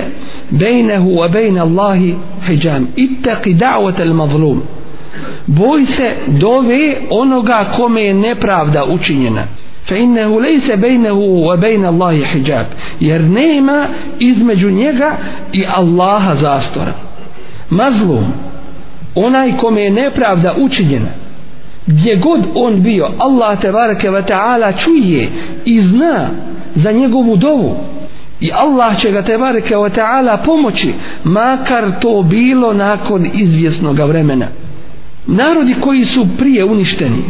[0.50, 2.14] bejnehu wa bejne Allahi
[2.48, 2.88] hijam.
[2.96, 4.62] Ittaqi da'wat al mazlum
[5.46, 9.44] boj se dove onoga kome je nepravda učinjena.
[9.88, 12.66] Fa innehu lejse bejnehu wa bejne Allahi hijab
[13.00, 13.86] jer nema
[14.18, 15.16] između njega
[15.52, 16.92] i Allaha zastora.
[17.70, 18.32] Mazlum
[19.14, 21.08] onaj kome je nepravda učinjena
[21.86, 25.28] gdje god on bio Allah te barake wa ta'ala čuje
[25.64, 26.28] i zna
[26.74, 27.76] za njegovu dovu.
[28.40, 30.92] I Allah će ga tebareke o ta'ala pomoći
[31.24, 34.46] makar to bilo nakon izvjesnog vremena.
[35.26, 37.22] Narodi koji su prije uništeni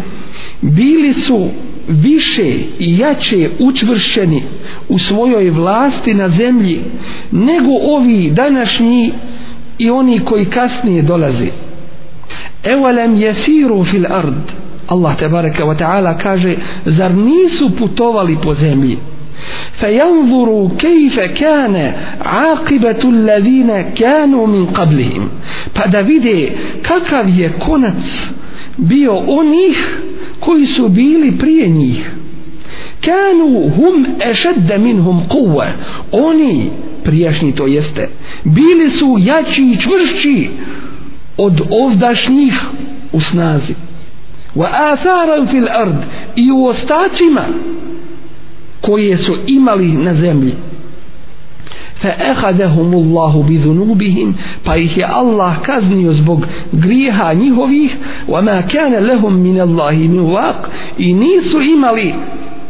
[0.60, 1.48] bili su
[1.88, 4.42] više i jače učvršeni
[4.88, 6.80] u svojoj vlasti na zemlji
[7.30, 9.12] nego ovi današnji
[9.78, 11.46] i oni koji kasnije dolaze.
[12.64, 14.44] Evalem jesiru fil ard.
[14.86, 18.98] Allah tebareke wa ta'ala kaže zar nisu putovali po zemlji?
[19.79, 25.29] فينظروا كيف كان عاقبة الذين كانوا من قبلهم
[25.73, 26.51] pa da vide
[26.81, 28.03] kakav je konac
[28.77, 29.97] bio onih
[30.39, 32.11] koji su bili prije njih
[33.01, 35.67] kanu hum ešedde minhum kuva
[36.11, 36.69] oni
[37.03, 38.09] prijašnji to jeste
[38.43, 40.49] bili su jači i čvršći
[41.37, 42.61] od ovdašnjih
[43.11, 43.75] u snazi
[44.55, 45.95] wa atharan fil ard
[46.35, 47.43] i u ostacima
[48.81, 50.53] koje su imali na zemlji
[52.01, 56.39] فأخذهم الله بذنوبهم فإيه الله كذني زبق
[56.83, 57.89] غريها نيهويه
[58.27, 60.69] وما كان لهم من الله من واق
[60.99, 62.13] إنيسو إمالي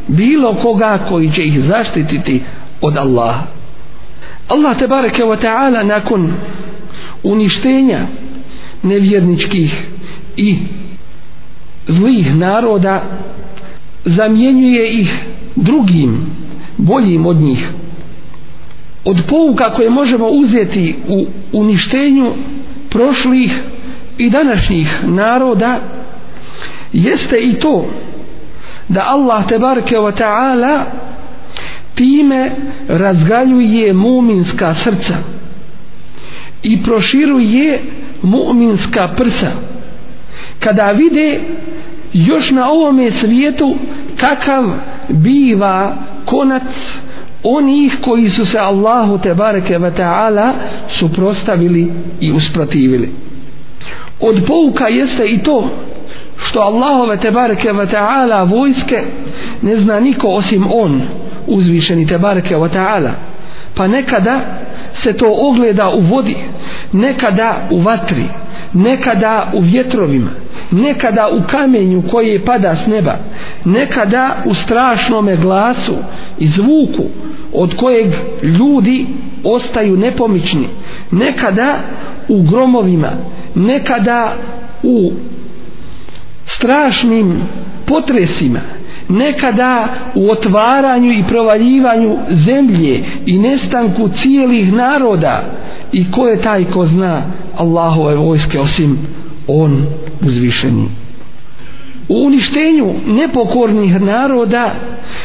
[0.08, 2.42] bilo koga koji će ih zaštititi
[2.82, 3.44] od Allaha.
[4.48, 6.34] Allah tebareke wa ta'ala nakon
[7.24, 8.00] uništenja
[8.84, 9.74] nevjerničkih
[10.38, 10.58] i
[11.88, 13.04] zlih naroda
[14.06, 15.14] zamjenjuje ih
[15.57, 16.27] drugim
[16.77, 17.69] boljim od njih.
[19.05, 22.33] Od pouka koje možemo uzeti u uništenju
[22.91, 23.61] prošlih
[24.19, 25.81] i današnjih naroda
[26.93, 27.87] jeste i to
[28.89, 30.85] da Allah tebareke wa ta'ala
[31.95, 32.51] time
[32.89, 35.15] razgaljuje muminska srca
[36.63, 37.83] i proširuje
[38.23, 39.51] mu'minska prsa.
[40.59, 41.41] Kada vide
[42.13, 43.77] još na ovome svijetu
[44.21, 44.65] kakav
[45.09, 46.63] biva konac
[47.43, 50.53] onih koji su se Allahu te bareke ve taala
[50.89, 53.11] suprostavili i usprotivili.
[54.21, 55.71] Od pouka jeste i to
[56.37, 59.03] što Allahove te bareke ve taala vojske
[59.63, 61.03] ne zna niko osim on
[61.47, 63.11] uzvišeni te bareke ve taala
[63.75, 64.41] pa nekada
[65.03, 66.37] se to ogleda u vodi
[66.93, 68.25] nekada u vatri
[68.73, 70.31] nekada u vjetrovima
[70.71, 73.17] nekada u kamenju koji pada s neba
[73.65, 75.95] nekada u strašnome glasu
[76.39, 77.05] i zvuku
[77.53, 78.07] od kojeg
[78.43, 79.07] ljudi
[79.45, 80.69] ostaju nepomični
[81.11, 81.79] nekada
[82.29, 83.11] u gromovima
[83.55, 84.33] nekada
[84.83, 85.13] u
[86.47, 87.43] strašnim
[87.87, 88.61] potresima
[89.11, 95.43] nekada u otvaranju i provaljivanju zemlje i nestanku cijelih naroda.
[95.93, 97.23] I ko je taj ko zna
[97.57, 98.99] Allahove vojske osim
[99.47, 99.87] on
[100.27, 100.89] uzvišeni?
[102.09, 104.73] U uništenju nepokornih naroda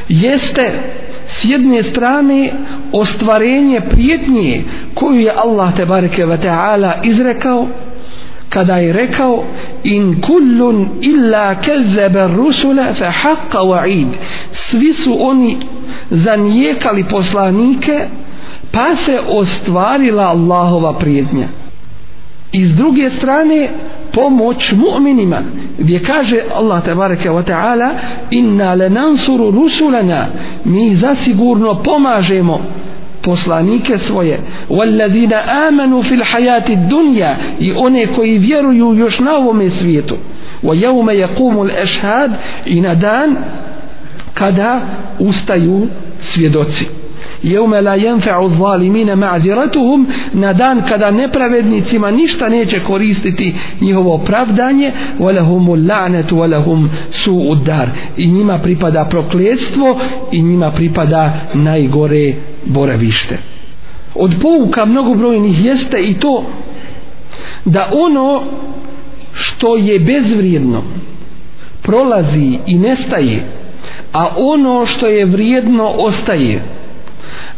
[0.09, 0.71] jeste
[1.27, 2.51] s jedne strane
[2.91, 4.63] ostvarenje prijetnje
[4.93, 7.67] koju je Allah te bareke ve taala izrekao
[8.55, 9.43] kada je rekao
[9.83, 14.07] in kullun illa kazzaba rusula fa haqqa wa'id.
[14.69, 15.57] Svi su oni
[16.09, 18.07] zanijekali poslanike
[18.71, 21.47] pa se ostvarila Allahova prijednja
[22.51, 23.69] i s druge strane
[24.13, 25.41] pomoć mu'minima
[25.79, 27.89] gdje kaže Allah tabaraka wa ta'ala
[28.31, 30.27] inna lanansuru rusulana.
[30.65, 32.61] Mi zasigurno pomažemo
[33.24, 40.16] poslanike svoje والذina amanu fil hayati dunya i one koji vjeruju još na ovom svijetu
[40.62, 42.30] wa yawma yaqumu al ashhad
[42.66, 43.36] i na dan
[44.34, 44.80] kada
[45.18, 45.86] ustaju
[46.20, 46.86] svjedoci
[47.43, 55.87] jeume la jenfe'u zalimine ma'ziratuhum na dan kada nepravednicima ništa neće koristiti njihovo opravdanje walahumul
[55.87, 59.99] la'natu walahum su'ud dar i njima pripada prokletstvo
[60.31, 62.33] i njima pripada najgore
[62.65, 63.37] boravište.
[64.15, 66.43] Od pouka mnogobrojnih jeste i to
[67.65, 68.41] da ono
[69.33, 70.83] što je bezvrijedno
[71.81, 73.43] prolazi i nestaje
[74.15, 76.61] a ono što je vrijedno ostaje.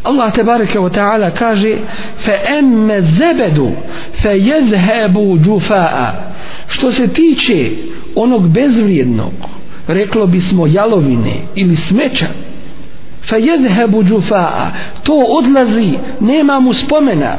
[0.08, 1.78] Allah te bareke ve ta'ala kaže
[2.26, 3.72] fa emme zebedu
[4.22, 6.14] fa jezhebu jufaa
[6.68, 7.72] što se tiče
[8.16, 9.34] onog bezvrijednog
[9.88, 12.28] reklo bismo jalovine ili smeća
[13.30, 14.72] fa jezhebu jufaa
[15.04, 17.36] to odlazi nema mu spomena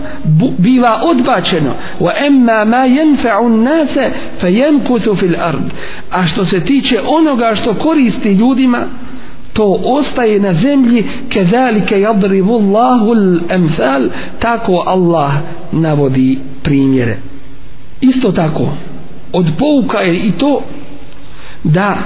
[0.58, 1.74] biva odbačeno.
[2.00, 5.70] Wa emma ma yanfa'u an-nas fa yankuthu fil ard.
[6.10, 8.78] A što se tiče onoga što koristi ljudima
[9.58, 15.32] to ostaje na zemlji kezalike jadrivu Allahu l-emthal tako Allah
[15.72, 17.16] navodi primjere.
[18.00, 18.68] Isto tako
[19.32, 20.62] od pouka je i to
[21.64, 21.96] da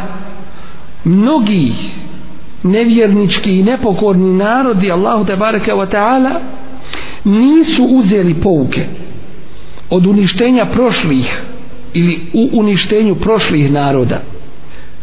[1.05, 1.73] mnogi
[2.63, 6.31] nevjernički i nepokorni narodi Allahu te bareke wa ta'ala
[7.25, 8.87] nisu uzeli pouke
[9.91, 11.43] od uništenja prošlih
[11.95, 14.21] ili u uništenju prošlih naroda.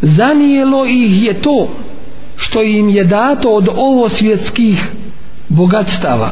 [0.02, 1.70] Zanijelo ih je to
[2.39, 4.91] što im je dato od ovo svjetskih
[5.49, 6.31] bogatstava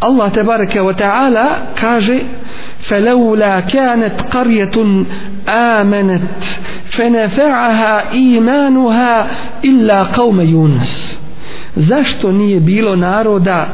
[0.00, 1.46] Allah tebareke wa ta'ala
[1.80, 2.20] kaže
[2.88, 5.04] فلولا كانت قرية
[5.48, 6.22] آمنت
[6.90, 9.26] فنفعها إيمانها
[9.64, 11.16] إلا قوم يونس
[11.76, 13.68] zašto nije bilo naroda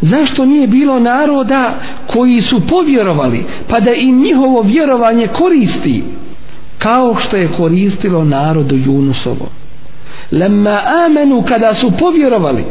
[0.00, 1.74] zašto nije bilo naroda
[2.06, 6.04] koji su povjerovali pa da im njihovo vjerovanje koristi
[6.78, 9.48] kao što je koristilo narodu Junusovo
[10.31, 12.63] lemma amenu kada su povjerovali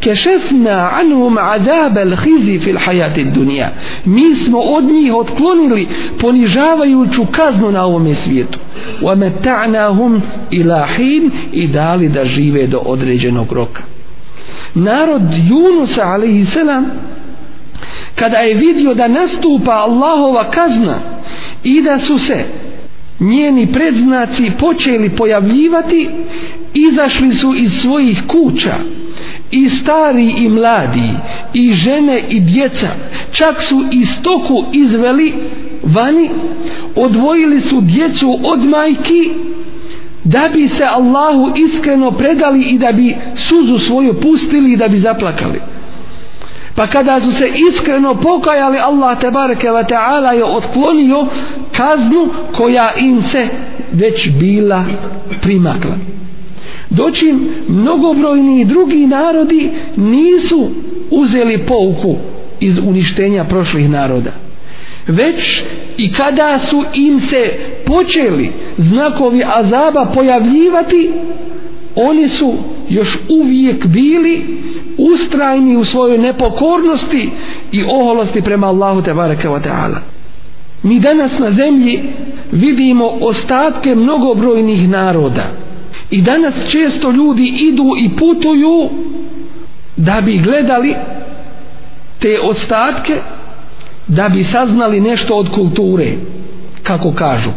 [0.00, 3.70] kešefna anhum azab al khizi fil hayati dunya.
[4.04, 5.88] Mi smo od njih otklonili
[6.20, 8.58] ponižavajuću kaznu na ovom svijetu.
[9.02, 13.82] Wa mata'nahum ila hin i dali da žive do određenog roka.
[14.74, 16.86] Narod Junusa alaihi selam
[18.14, 20.98] kada je vidio da nastupa Allahova kazna
[21.64, 22.44] i da su se
[23.20, 26.08] njeni predznaci počeli pojavljivati
[26.74, 28.74] izašli su iz svojih kuća.
[29.50, 31.10] I stari i mladi
[31.52, 32.88] i žene i djeca
[33.32, 35.34] čak su i stoku izveli
[35.82, 36.30] vani
[36.96, 39.30] odvojili su djecu od majki
[40.24, 44.98] da bi se Allahu iskreno predali i da bi suzu svoju pustili i da bi
[44.98, 45.60] zaplakali
[46.76, 51.26] pa kada su se iskreno pokajali Allah te bareke ve taala je otklonio
[51.76, 53.48] kaznu koja im se
[53.92, 54.84] već bila
[55.42, 55.96] primakla.
[56.90, 60.70] Dočim mnogobrojni drugi narodi nisu
[61.10, 62.16] uzeli pouku
[62.60, 64.30] iz uništenja prošlih naroda.
[65.06, 65.62] Već
[65.96, 67.52] i kada su im se
[67.86, 71.12] počeli znakovi azaba pojavljivati
[71.96, 72.54] oni su
[72.88, 74.44] još uvijek bili
[74.98, 77.30] ustrajni u svojoj nepokornosti
[77.72, 79.98] i oholosti prema Allahu te bareke ve ta'ala.
[80.82, 82.02] Mi danas na zemlji
[82.52, 85.50] vidimo ostatke mnogobrojnih naroda.
[86.10, 88.88] I danas često ljudi idu i putuju
[89.96, 90.94] da bi gledali
[92.18, 93.14] te ostatke
[94.06, 96.12] da bi saznali nešto od kulture
[96.82, 97.50] kako kažu.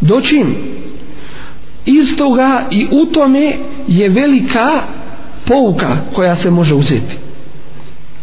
[0.00, 0.56] Doćim
[1.88, 3.52] iz toga i u tome
[3.88, 4.82] je velika
[5.46, 7.28] pouka koja se može uzeti.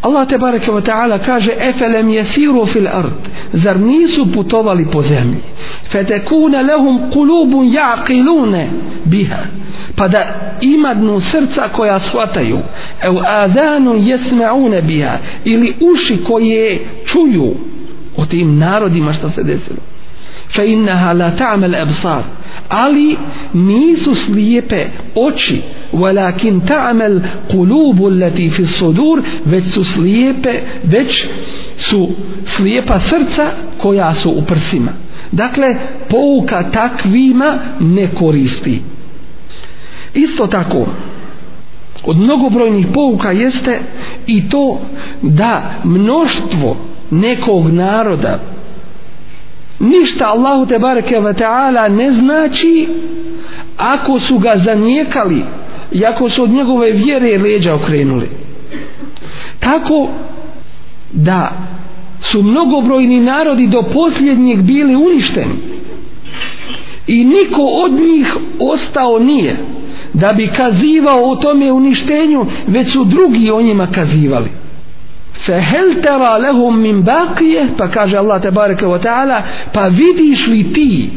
[0.02, 3.30] Allah te bareke ve ta'ala kaže efelem yasiru fil ard?
[3.54, 5.42] Zar nisu putovali po zemlji?
[5.92, 8.68] Fetekune lahum qulubun yaqilun
[9.06, 9.40] biha.
[9.96, 10.26] Pa da
[10.62, 12.58] imadnu srca koja shvataju
[13.02, 15.18] ev adanu yasmaun biha.
[15.46, 17.54] Ili uši koje čuju
[18.18, 19.95] o tim narodima što se desilo
[20.54, 22.24] fe innaha la ta'mal absar.
[22.70, 23.18] Ali
[23.54, 25.62] nisu slijepe oči
[25.94, 27.22] walakin ta'mal
[27.52, 31.26] qulubu allati fi sudur već su slijepe već
[31.78, 32.10] su
[32.46, 34.92] slijepa srca koja su u prsima.
[35.32, 35.76] Dakle
[36.10, 38.82] pouka takvima ne koristi.
[40.14, 40.88] Isto tako
[42.04, 43.80] od mnogobrojnih pouka jeste
[44.28, 44.80] i to
[45.22, 46.78] da mnoštvo
[47.12, 48.40] nekog naroda
[49.80, 52.88] ništa Allahu te bareke ve taala ne znači
[53.78, 55.44] ako su ga zanijekali
[55.92, 58.30] i ako su od njegove vjere leđa okrenuli.
[59.60, 60.10] Tako
[61.12, 61.52] da
[62.22, 65.56] su mnogobrojni narodi do posljednjeg bili uništeni
[67.08, 69.58] i niko od njih ostao nije
[70.14, 74.50] da bi kazivao o tome uništenju već su drugi o njima kazivali
[75.46, 79.42] fehel tera lehum min bakije pa kaže Allah tebareke wa ta'ala
[79.74, 81.10] pa vidiš li ti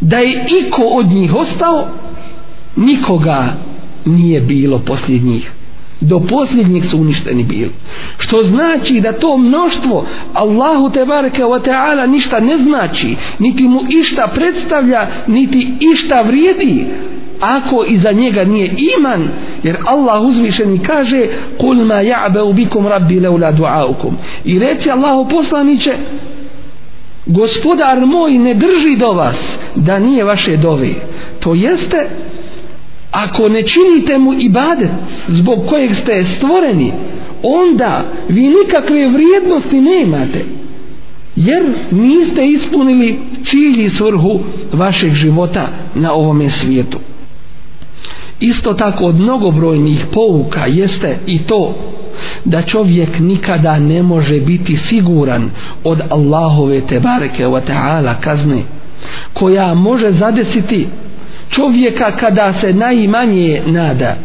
[0.00, 1.88] da je iko od njih ostao?
[2.76, 3.46] Nikoga
[4.04, 5.50] nije bilo posljednjih.
[6.00, 7.70] Do posljednjih su uništeni bili.
[8.18, 13.80] Što znači da to mnoštvo Allahu te bareke wa ta'ala ništa ne znači niti mu
[13.88, 16.86] išta predstavlja niti išta vrijedi
[17.40, 19.28] ako iza njega nije iman
[19.62, 21.26] jer Allah uzvišeni kaže
[21.60, 24.16] kul ma ja'be ubikum rabbi leula duaukum.
[24.44, 25.92] I reci Allahu poslaniće
[27.26, 29.36] gospodar moj ne drži do vas
[29.74, 30.94] da nije vaše dove.
[31.40, 32.08] To jeste
[33.10, 34.90] ako ne činite mu ibadet
[35.28, 36.92] zbog kojeg ste stvoreni
[37.42, 40.44] onda vi nikakve vrijednosti nemate
[41.36, 44.40] jer niste ispunili cilj i svrhu
[44.72, 46.98] vašeg života na ovome svijetu
[48.40, 51.74] isto tako od mnogobrojnih pouka jeste i to
[52.44, 55.50] da čovjek nikada ne može biti siguran
[55.84, 58.62] od Allahove tebareke wa ta'ala kazne
[59.32, 60.88] koja može zadesiti
[61.50, 64.16] čovjeka kada se najmanje nada.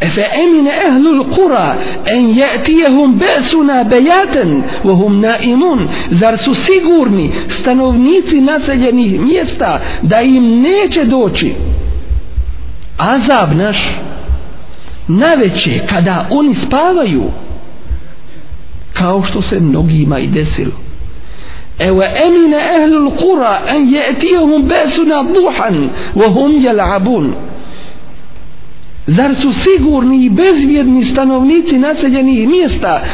[0.00, 1.74] Efe emine ehlul kura
[2.06, 5.88] en jetijehum besuna bejaten vohum naimun.
[6.10, 7.30] Zar su sigurni
[7.60, 11.54] stanovnici naseljenih mjesta da im neće doći
[12.98, 13.76] azab naš
[15.08, 17.24] naveće kada oni spavaju
[18.92, 20.72] kao što se mnogima i desilo.
[21.78, 27.34] Ewa emine ehlul kura en jetijehum besuna duhan vohum jelabun.
[29.06, 33.04] Zar su sigurni i bezvjedni stanovnici naseljenih mjesta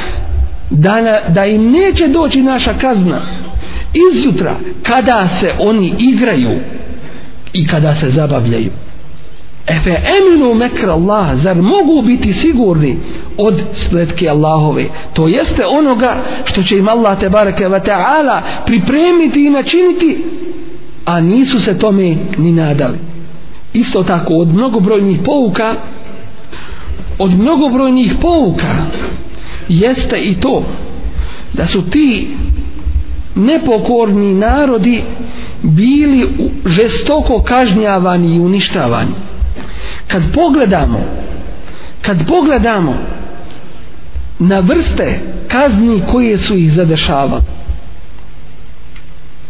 [0.71, 3.21] da, da im neće doći naša kazna?
[4.13, 6.59] Izjutra kada se oni igraju
[7.53, 8.71] i kada se zabavljaju.
[9.67, 12.97] Efe eminu mekra Allah, zar mogu biti sigurni
[13.39, 14.85] od spletke Allahove?
[15.13, 20.25] To jeste onoga što će im Allah te bareke wa ta'ala pripremiti i načiniti,
[21.05, 22.99] a nisu se tome ni nadali.
[23.73, 25.75] Isto tako od mnogobrojnih pouka,
[27.19, 28.87] od mnogobrojnih pouka
[29.69, 30.63] jeste i to
[31.53, 32.29] da su ti
[33.35, 35.03] nepokorni narodi
[35.63, 36.29] bili
[36.67, 39.13] žestoko kažnjavani i uništavani
[40.09, 41.01] kad pogledamo
[42.03, 42.95] kad pogledamo
[44.39, 47.43] na vrste kazni koje su ih zadešavali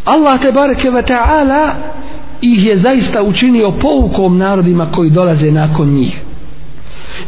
[0.04, 1.74] Allah te bareke ve taala
[2.40, 6.22] ih je zaista učinio poukom narodima koji dolaze nakon njih.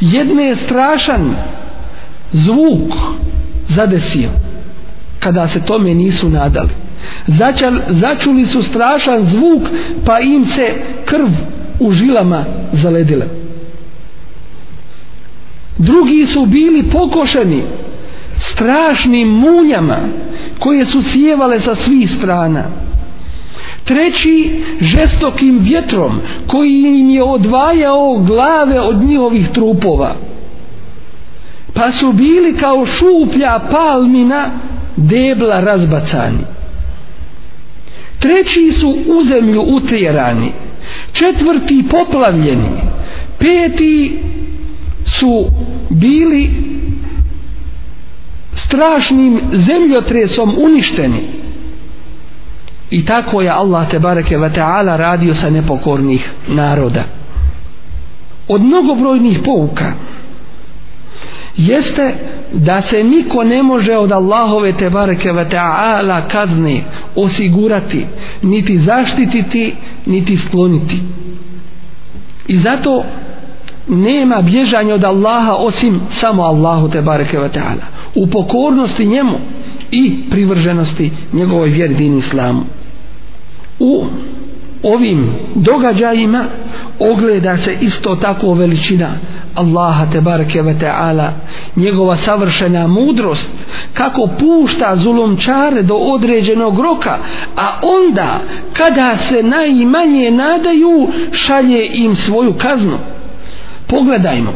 [0.00, 1.36] Jedne je strašan
[2.32, 2.92] zvuk
[3.68, 4.30] zadesio
[5.20, 6.70] kada se tome nisu nadali.
[7.26, 9.62] Začal, začuli su strašan zvuk
[10.06, 10.74] pa im se
[11.04, 11.28] krv
[11.80, 13.26] u žilama zaledile.
[15.78, 17.62] Drugi su bili pokošeni
[18.52, 19.98] strašnim munjama
[20.58, 22.64] koje su sjevale sa svih strana.
[23.84, 30.14] Treći žestokim vjetrom koji im je odvajao glave od njihovih trupova.
[31.74, 34.50] Pa su bili kao šuplja palmina
[34.96, 36.44] debla razbacani.
[38.18, 40.52] Treći su u zemlju utjerani
[41.12, 42.68] četvrti poplavljeni.
[43.38, 44.18] Peti
[45.04, 45.46] su
[45.90, 46.50] bili
[48.66, 51.22] strašnim zemljotresom uništeni.
[52.90, 57.04] I tako je Allah te bareke ve taala radio sa nepokornih naroda.
[58.48, 59.92] Od mnogobrojnih pouka
[61.56, 62.14] jeste
[62.52, 66.84] da se niko ne može od Allahove te bareke ve taala kazni
[67.16, 68.06] osigurati
[68.42, 69.74] niti zaštititi
[70.06, 71.00] niti skloniti.
[72.48, 73.04] I zato
[73.88, 77.82] nema bježanja od Allaha osim samo Allahu te bareke ve taala
[78.14, 79.38] u pokornosti njemu
[79.90, 82.62] i privrženosti njegovoj vjeri din islamu.
[83.78, 84.04] U
[84.82, 86.44] ovim događajima
[86.98, 89.08] ogleda se isto tako veličina
[89.54, 91.32] Allaha te bareke ve taala
[91.76, 93.48] njegova savršena mudrost
[93.94, 97.18] kako pušta zulumčare do određenog roka
[97.56, 98.40] a onda
[98.72, 102.98] kada se najmanje nadaju šalje im svoju kaznu.
[103.86, 104.52] Pogledajmo.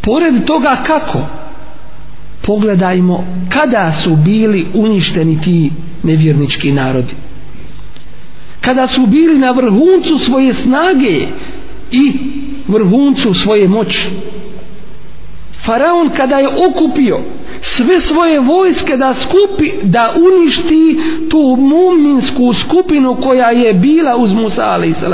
[0.00, 1.18] Pored toga kako?
[2.46, 5.70] Pogledajmo kada su bili uništeni ti
[6.02, 7.27] nevjernički narodi
[8.60, 11.26] kada su bili na vrhuncu svoje snage
[11.90, 12.12] i
[12.68, 14.08] vrhuncu svoje moći
[15.68, 17.18] Faraon kada je okupio
[17.62, 21.00] sve svoje vojske da skupi, da uništi
[21.30, 25.12] tu muminsku skupinu koja je bila uz Musa a.s.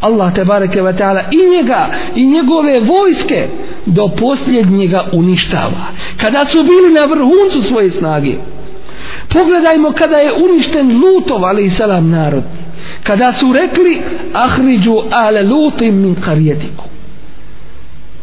[0.00, 3.48] Allah te bareke ve taala i njega i njegove vojske
[3.86, 5.86] do posljednjega uništava.
[6.16, 8.34] Kada su bili na vrhuncu svoje snage.
[9.28, 12.44] Pogledajmo kada je uništen Lutov ali salam narod.
[13.02, 14.02] Kada su rekli
[14.32, 16.84] ahriđu ale lutim min karijetiku.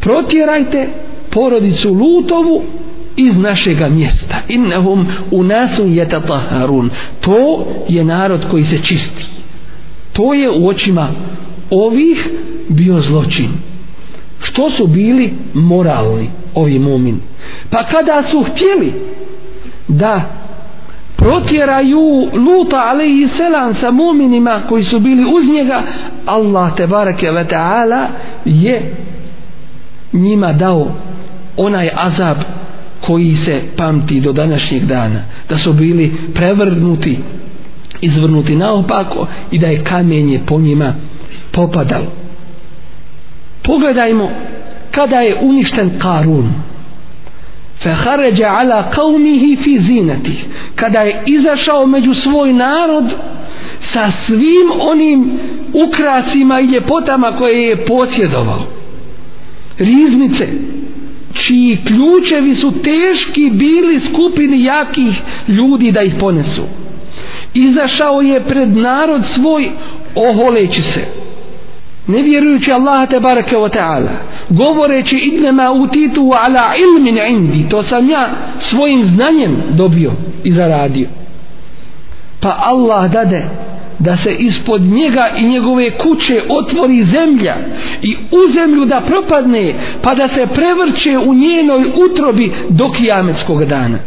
[0.00, 0.88] Protjerajte
[1.30, 2.62] porodicu Lutovu
[3.16, 4.36] iz našega mjesta.
[4.48, 6.88] Innahum unasun yatataharun.
[7.20, 9.26] To je narod koji se čisti.
[10.12, 11.08] To je u očima
[11.70, 12.28] ovih
[12.68, 13.48] bio zločin.
[14.42, 17.20] Što su bili moralni ovi mumin?
[17.70, 18.92] Pa kada su htjeli
[19.88, 20.41] da
[21.22, 25.82] protjeraju Luta alaihi selam sa muminima koji su bili uz njega,
[26.26, 28.06] Allah te barake ve ta'ala
[28.44, 28.94] je
[30.12, 30.86] njima dao
[31.56, 32.36] onaj azab
[33.00, 37.18] koji se pamti do današnjeg dana da su bili prevrnuti
[38.00, 40.94] izvrnuti naopako i da je kamenje po njima
[41.52, 42.12] popadalo.
[43.62, 44.30] Pogledajmo
[44.90, 46.52] kada je uništen Karun.
[47.84, 50.38] فخرج على قومه في زينته.
[50.76, 53.04] Kada je izašao među svoj narod
[53.92, 55.30] sa svim onim
[55.88, 58.62] ukrasima i ljepotama koje je posjedovao.
[59.78, 60.48] Riznice
[61.34, 66.62] čiji ključevi su teški bili skupini jakih ljudi da ih ponesu.
[67.54, 69.70] Izašao je pred narod svoj
[70.14, 71.21] oholeći se
[72.06, 74.10] ne vjerujući Allaha te bareke ve ta'ala
[74.48, 78.28] govoreći idnema utitu ala ilmin indi to sam ja
[78.60, 80.12] svojim znanjem dobio
[80.44, 81.08] i zaradio.
[82.40, 83.42] Pa Allah dade
[83.98, 87.56] da se ispod njega i njegove kuće otvori zemlja
[88.02, 93.98] i u zemlju da propadne pa da se prevrće u njenoj utrobi do kijametskog dana.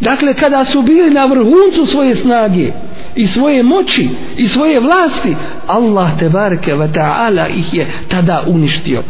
[0.00, 2.72] Dakle kada su bili na vrhuncu svoje snage
[3.16, 5.36] i svoje moći i svoje vlasti
[5.66, 9.02] Allah te bareke ve taala ih je tada uništio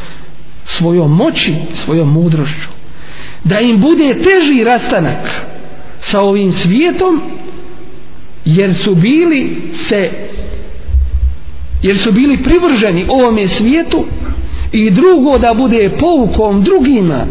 [0.65, 2.69] svojom moći svojom mudrošću.
[3.45, 5.45] Da im bude teži rastanak
[6.01, 7.21] sa ovim svijetom
[8.45, 9.57] jer su bili
[9.89, 10.11] se
[11.83, 14.05] jer su bili privrženi ovome svijetu
[14.73, 17.27] i drugo da bude poukom drugima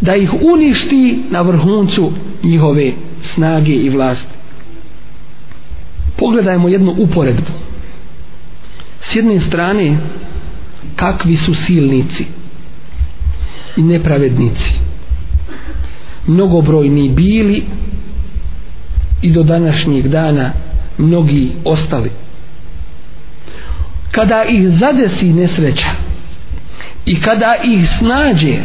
[0.00, 2.12] da ih uništi na vrhuncu
[2.42, 2.92] njihove
[3.34, 4.41] snage i vlasti
[6.16, 7.50] pogledajmo jednu uporedbu.
[9.10, 9.96] S jedne strane
[10.96, 12.26] kakvi su silnici
[13.76, 14.72] i nepravednici.
[16.26, 17.64] Mnogobrojni bili
[19.22, 20.52] i do današnjeg dana
[20.98, 22.10] mnogi ostali.
[24.10, 25.90] Kada ih zadesi nesreća
[27.06, 28.58] i kada ih snađe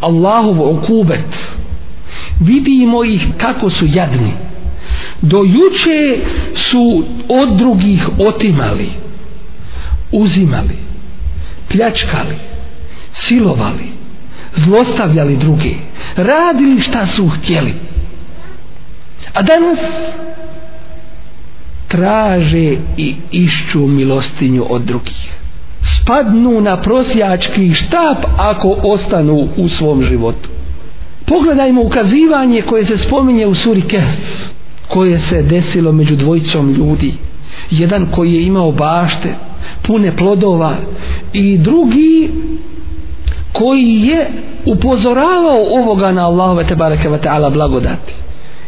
[0.00, 1.36] Allahov okubet
[2.40, 4.32] vidimo ih kako su jadni
[5.22, 8.88] do juče su od drugih otimali
[10.12, 10.76] uzimali
[11.68, 12.36] pljačkali
[13.12, 13.94] silovali
[14.56, 15.74] zlostavljali druge
[16.16, 17.74] radili šta su htjeli.
[19.34, 19.78] A danas
[21.88, 25.32] traže i išću milostinju od drugih.
[26.00, 30.48] Spadnu na prosjački štap ako ostanu u svom životu.
[31.26, 34.53] Pogledajmo ukazivanje koje se spominje u suri Kehf
[34.88, 37.14] koje se desilo među dvojicom ljudi.
[37.70, 39.34] Jedan koji je imao bašte
[39.82, 40.76] pune plodova
[41.32, 42.30] i drugi
[43.52, 44.26] koji je
[44.66, 48.12] upozoravao ovoga na Allahove te bareke ve taala blagodati.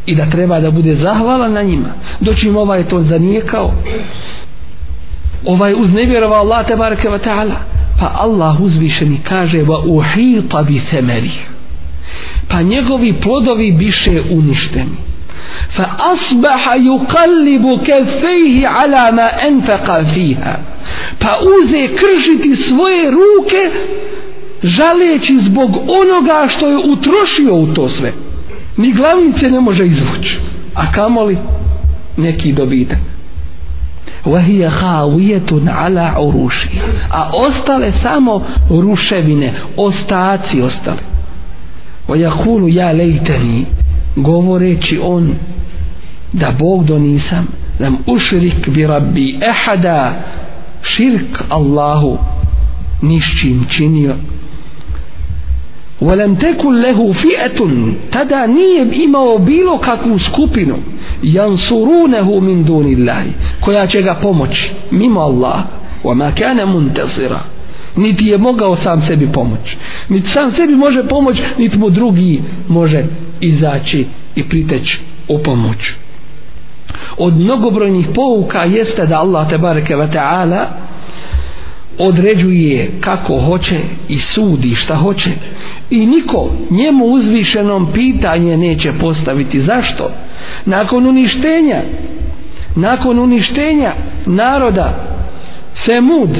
[0.07, 1.89] I da treba da bude zahvalan na njima.
[2.21, 3.73] Doći im ovaj to zanijekao.
[5.47, 7.55] Ovaj uznevjerovao Allah te bareke ve taala.
[8.01, 11.31] Pa Allah uzvišeni kaže va uhita bi semeri
[12.49, 14.97] pa njegovi plodovi biše uništeni.
[15.76, 20.55] fa asbaha yuqallibu kaffayhi ala ma anfaqa fiha
[21.20, 23.64] pa uze kršiti svoje ruke
[24.64, 28.14] žaleći zbog onoga što je utrošio u to sve
[28.78, 30.39] ni glavnice ne može izvući
[30.76, 31.38] a kamoli
[32.18, 32.97] neki dobitak
[34.26, 41.01] وهي خاوية على عروشها a ostale samo ruševine ostaci ostale
[42.09, 43.66] ويقول يا ليتني
[44.16, 45.34] govoreći on
[46.34, 47.47] da Bog do nisam
[47.80, 50.14] lam ušrik bi rabbi ehada
[50.84, 52.18] širk Allahu
[53.01, 54.16] nišćim činio
[56.01, 57.59] ولم تكن له فئة
[58.12, 60.76] tada nije imao bilo kakvu skupinu
[61.24, 65.64] jansurunehu min duni Allahi koja će ga pomoći mimo Allah
[66.03, 67.39] وما كان منتصرا
[67.97, 69.78] niti je mogao sam sebi pomoć
[70.09, 73.03] niti sam sebi može pomoć niti mu drugi može
[73.41, 75.93] izaći i priteći u pomoć.
[77.18, 80.68] Od mnogobrojnih pouka jeste da Allah te bareke ve taala
[81.99, 85.30] određuje kako hoće i sudi šta hoće.
[85.91, 89.62] I niko njemu uzvišenom pitanje neće postaviti.
[89.62, 90.11] Zašto?
[90.64, 91.82] Nakon uništenja
[92.76, 93.93] nakon uništenja
[94.26, 94.95] naroda
[95.84, 96.30] Semud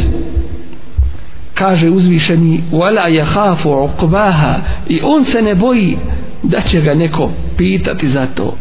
[1.55, 4.55] kaže uzvišeni wala yakhafu uqbaha
[4.89, 5.99] i on se ne boji
[6.43, 8.55] da će ga neko pitati za to.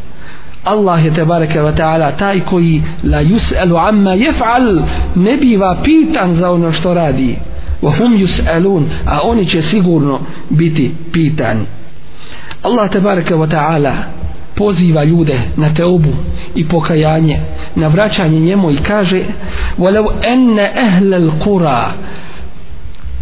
[0.63, 4.83] Allah je tebareke wa ta'ala taj koji la yus'alu amma yef'al
[5.15, 7.37] ne biva pitan za ono što radi.
[7.81, 10.19] Wa hum yus'alun a oni će sigurno
[10.49, 11.65] biti pitani.
[12.63, 13.93] Allah tebareke wa ta'ala
[14.55, 16.09] poziva ljude na teubu
[16.55, 17.39] i pokajanje
[17.75, 19.23] na vraćanje njemu i kaže
[19.77, 21.83] walau anna ahla al-qura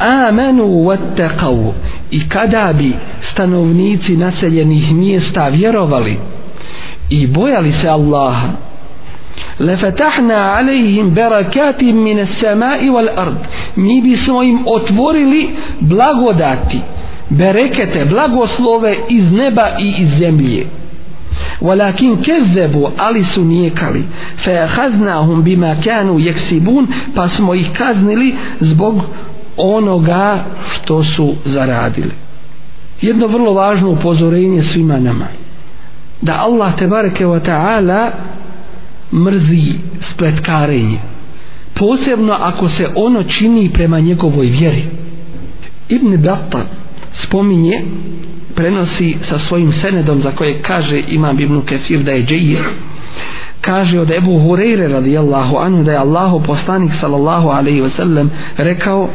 [0.04, 1.74] amanu wattaqu
[2.12, 6.18] i kada bi stanovnici naseljenih mjesta vjerovali
[7.10, 8.50] i bojali se Allaha
[9.60, 13.38] lafatahna alayhim barakatim min as-sama'i wal ard.
[13.76, 15.50] Mi bismo im otvorili
[15.80, 16.80] blagodati
[17.30, 20.66] berekete blagoslove iz neba i iz zemlje.
[21.62, 24.04] Walakin kezebu ali su nijekali.
[24.44, 29.02] Fe haznahum bima kanu jeksibun pa smo ih kaznili zbog
[29.58, 32.12] onoga što su zaradili.
[33.02, 35.28] Jedno vrlo važno upozorenje svima nama
[36.22, 38.12] da Allah te bareke wa ta'ala
[39.14, 39.74] mrzi
[40.14, 41.00] spletkarenje
[41.74, 44.84] posebno ako se ono čini prema njegovoj vjeri.
[45.90, 46.66] Ibn Batta
[47.14, 47.82] spominje
[48.56, 52.64] prenosi sa svojim senedom za koje kaže imam Ibn Kefir da je džejir
[53.64, 59.10] kaže od Ebu Hureyre radijallahu anhu da je Allahu poslanik sallallahu alaihi wa sallam rekao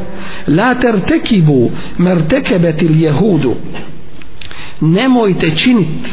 [0.47, 3.55] la tertekibu mertekebetil jehudu.
[4.81, 6.09] Nemojte činit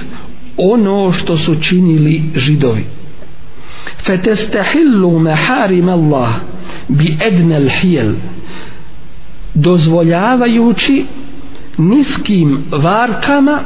[0.58, 2.86] ono što su činili židovi.
[4.06, 6.30] Fetestahillu meharim Allah
[6.88, 8.14] bi ednel hijel.
[9.54, 11.06] Dozvoljavajući
[11.78, 13.60] niskim varkama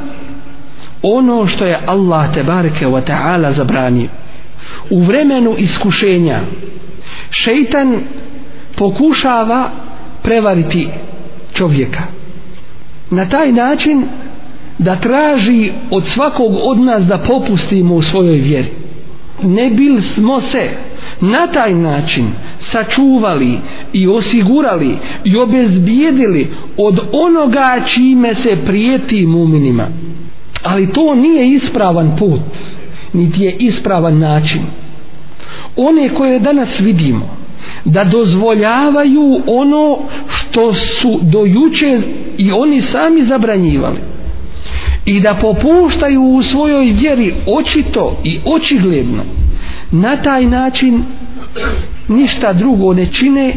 [1.02, 4.08] ono što je Allah te bareke wa ta'ala zabranio
[4.90, 6.40] u vremenu iskušenja
[7.30, 8.00] šeitan
[8.76, 9.70] pokušava
[10.22, 10.88] prevariti
[11.54, 12.02] čovjeka.
[13.10, 14.04] Na taj način
[14.78, 18.68] da traži od svakog od nas da popustimo u svojoj vjeri.
[19.42, 20.70] Ne bil smo se
[21.20, 22.26] na taj način
[22.60, 23.58] sačuvali
[23.92, 29.86] i osigurali i obezbijedili od onoga čime se prijeti muminima.
[30.62, 32.40] Ali to nije ispravan put
[33.12, 34.62] niti je ispravan način.
[35.76, 37.36] One koje danas vidimo
[37.84, 39.98] da dozvoljavaju ono
[40.28, 42.00] što su dojuče
[42.38, 43.98] i oni sami zabranjivali
[45.04, 49.22] i da popuštaju u svojoj vjeri očito i očigledno
[49.90, 51.02] na taj način
[52.08, 53.54] ništa drugo ne čine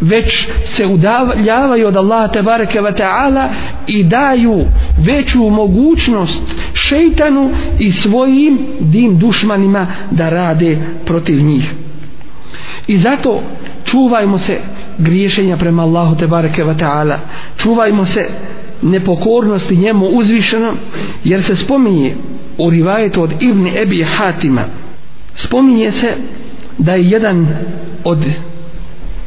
[0.00, 0.46] već
[0.76, 3.48] se udaljavaju od Allaha tebareke ve taala
[3.86, 4.64] i daju
[4.98, 6.42] veću mogućnost
[6.74, 11.72] šejtanu i svojim din dušmanima da rade protiv njih.
[12.86, 13.42] I zato
[13.84, 14.58] čuvajmo se
[14.98, 17.18] griješenja prema Allahu tebareke ve taala.
[17.56, 18.28] Čuvajmo se
[18.82, 20.76] nepokornosti njemu uzvišenom
[21.24, 22.14] jer se spominje
[22.58, 24.64] u rivajetu od Ibn Ebi Hatima.
[25.34, 26.14] Spominje se
[26.78, 27.48] da je jedan
[28.04, 28.18] od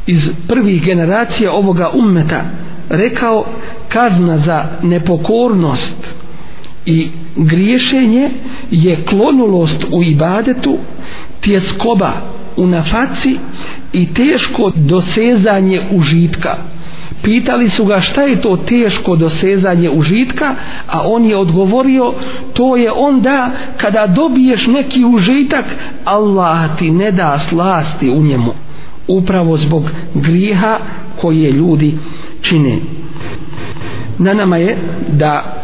[0.06, 2.44] iz prvih generacija ovoga ummeta
[2.88, 3.44] rekao
[3.88, 6.14] kazna za nepokornost
[6.86, 8.30] i griješenje
[8.70, 10.78] je klonulost u ibadetu
[11.40, 12.12] tjeskoba
[12.56, 13.38] u nafaci
[13.92, 16.56] i teško dosezanje užitka.
[17.22, 20.54] Pitali su ga šta je to teško dosezanje užitka?
[20.88, 22.12] A on je odgovorio
[22.52, 25.64] to je onda kada dobiješ neki užitak
[26.04, 28.63] Allah ti ne da slasti u njemu
[29.08, 29.82] upravo zbog
[30.14, 30.78] griha
[31.20, 31.98] koje ljudi
[32.40, 32.78] čine.
[34.18, 34.76] Na nama je
[35.08, 35.60] da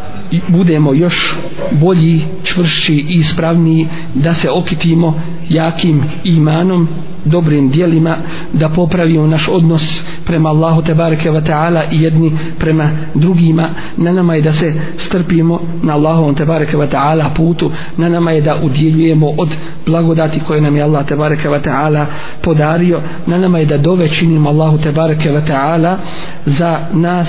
[0.49, 1.37] budemo još
[1.71, 6.89] bolji, čvršći i ispravniji da se okitimo jakim imanom
[7.25, 8.17] dobrim dijelima
[8.53, 13.69] da popravimo naš odnos prema Allahu te bareke ve taala i jedni prema drugima.
[13.97, 17.71] Na nama je da se strpimo na Allahu te bareke ve taala putu.
[17.97, 19.49] Na nama je da udjeljujemo od
[19.87, 22.07] blagodati koje nam je Allah te bareke ve taala
[22.43, 23.01] podario.
[23.27, 25.99] Na nama je da dove činimo Allahu te bareke ve taala
[26.47, 27.29] za nas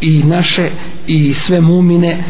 [0.00, 0.70] i naše
[1.06, 2.24] i sve mumine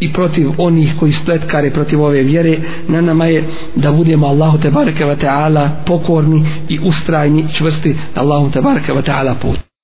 [0.00, 3.44] i protiv onih koji spletkare protiv ove vjere na nama je
[3.74, 9.02] da budemo Allahu te bareke ve taala pokorni i ustrajni čvrsti Allahu te bareke ve
[9.02, 9.75] taala put.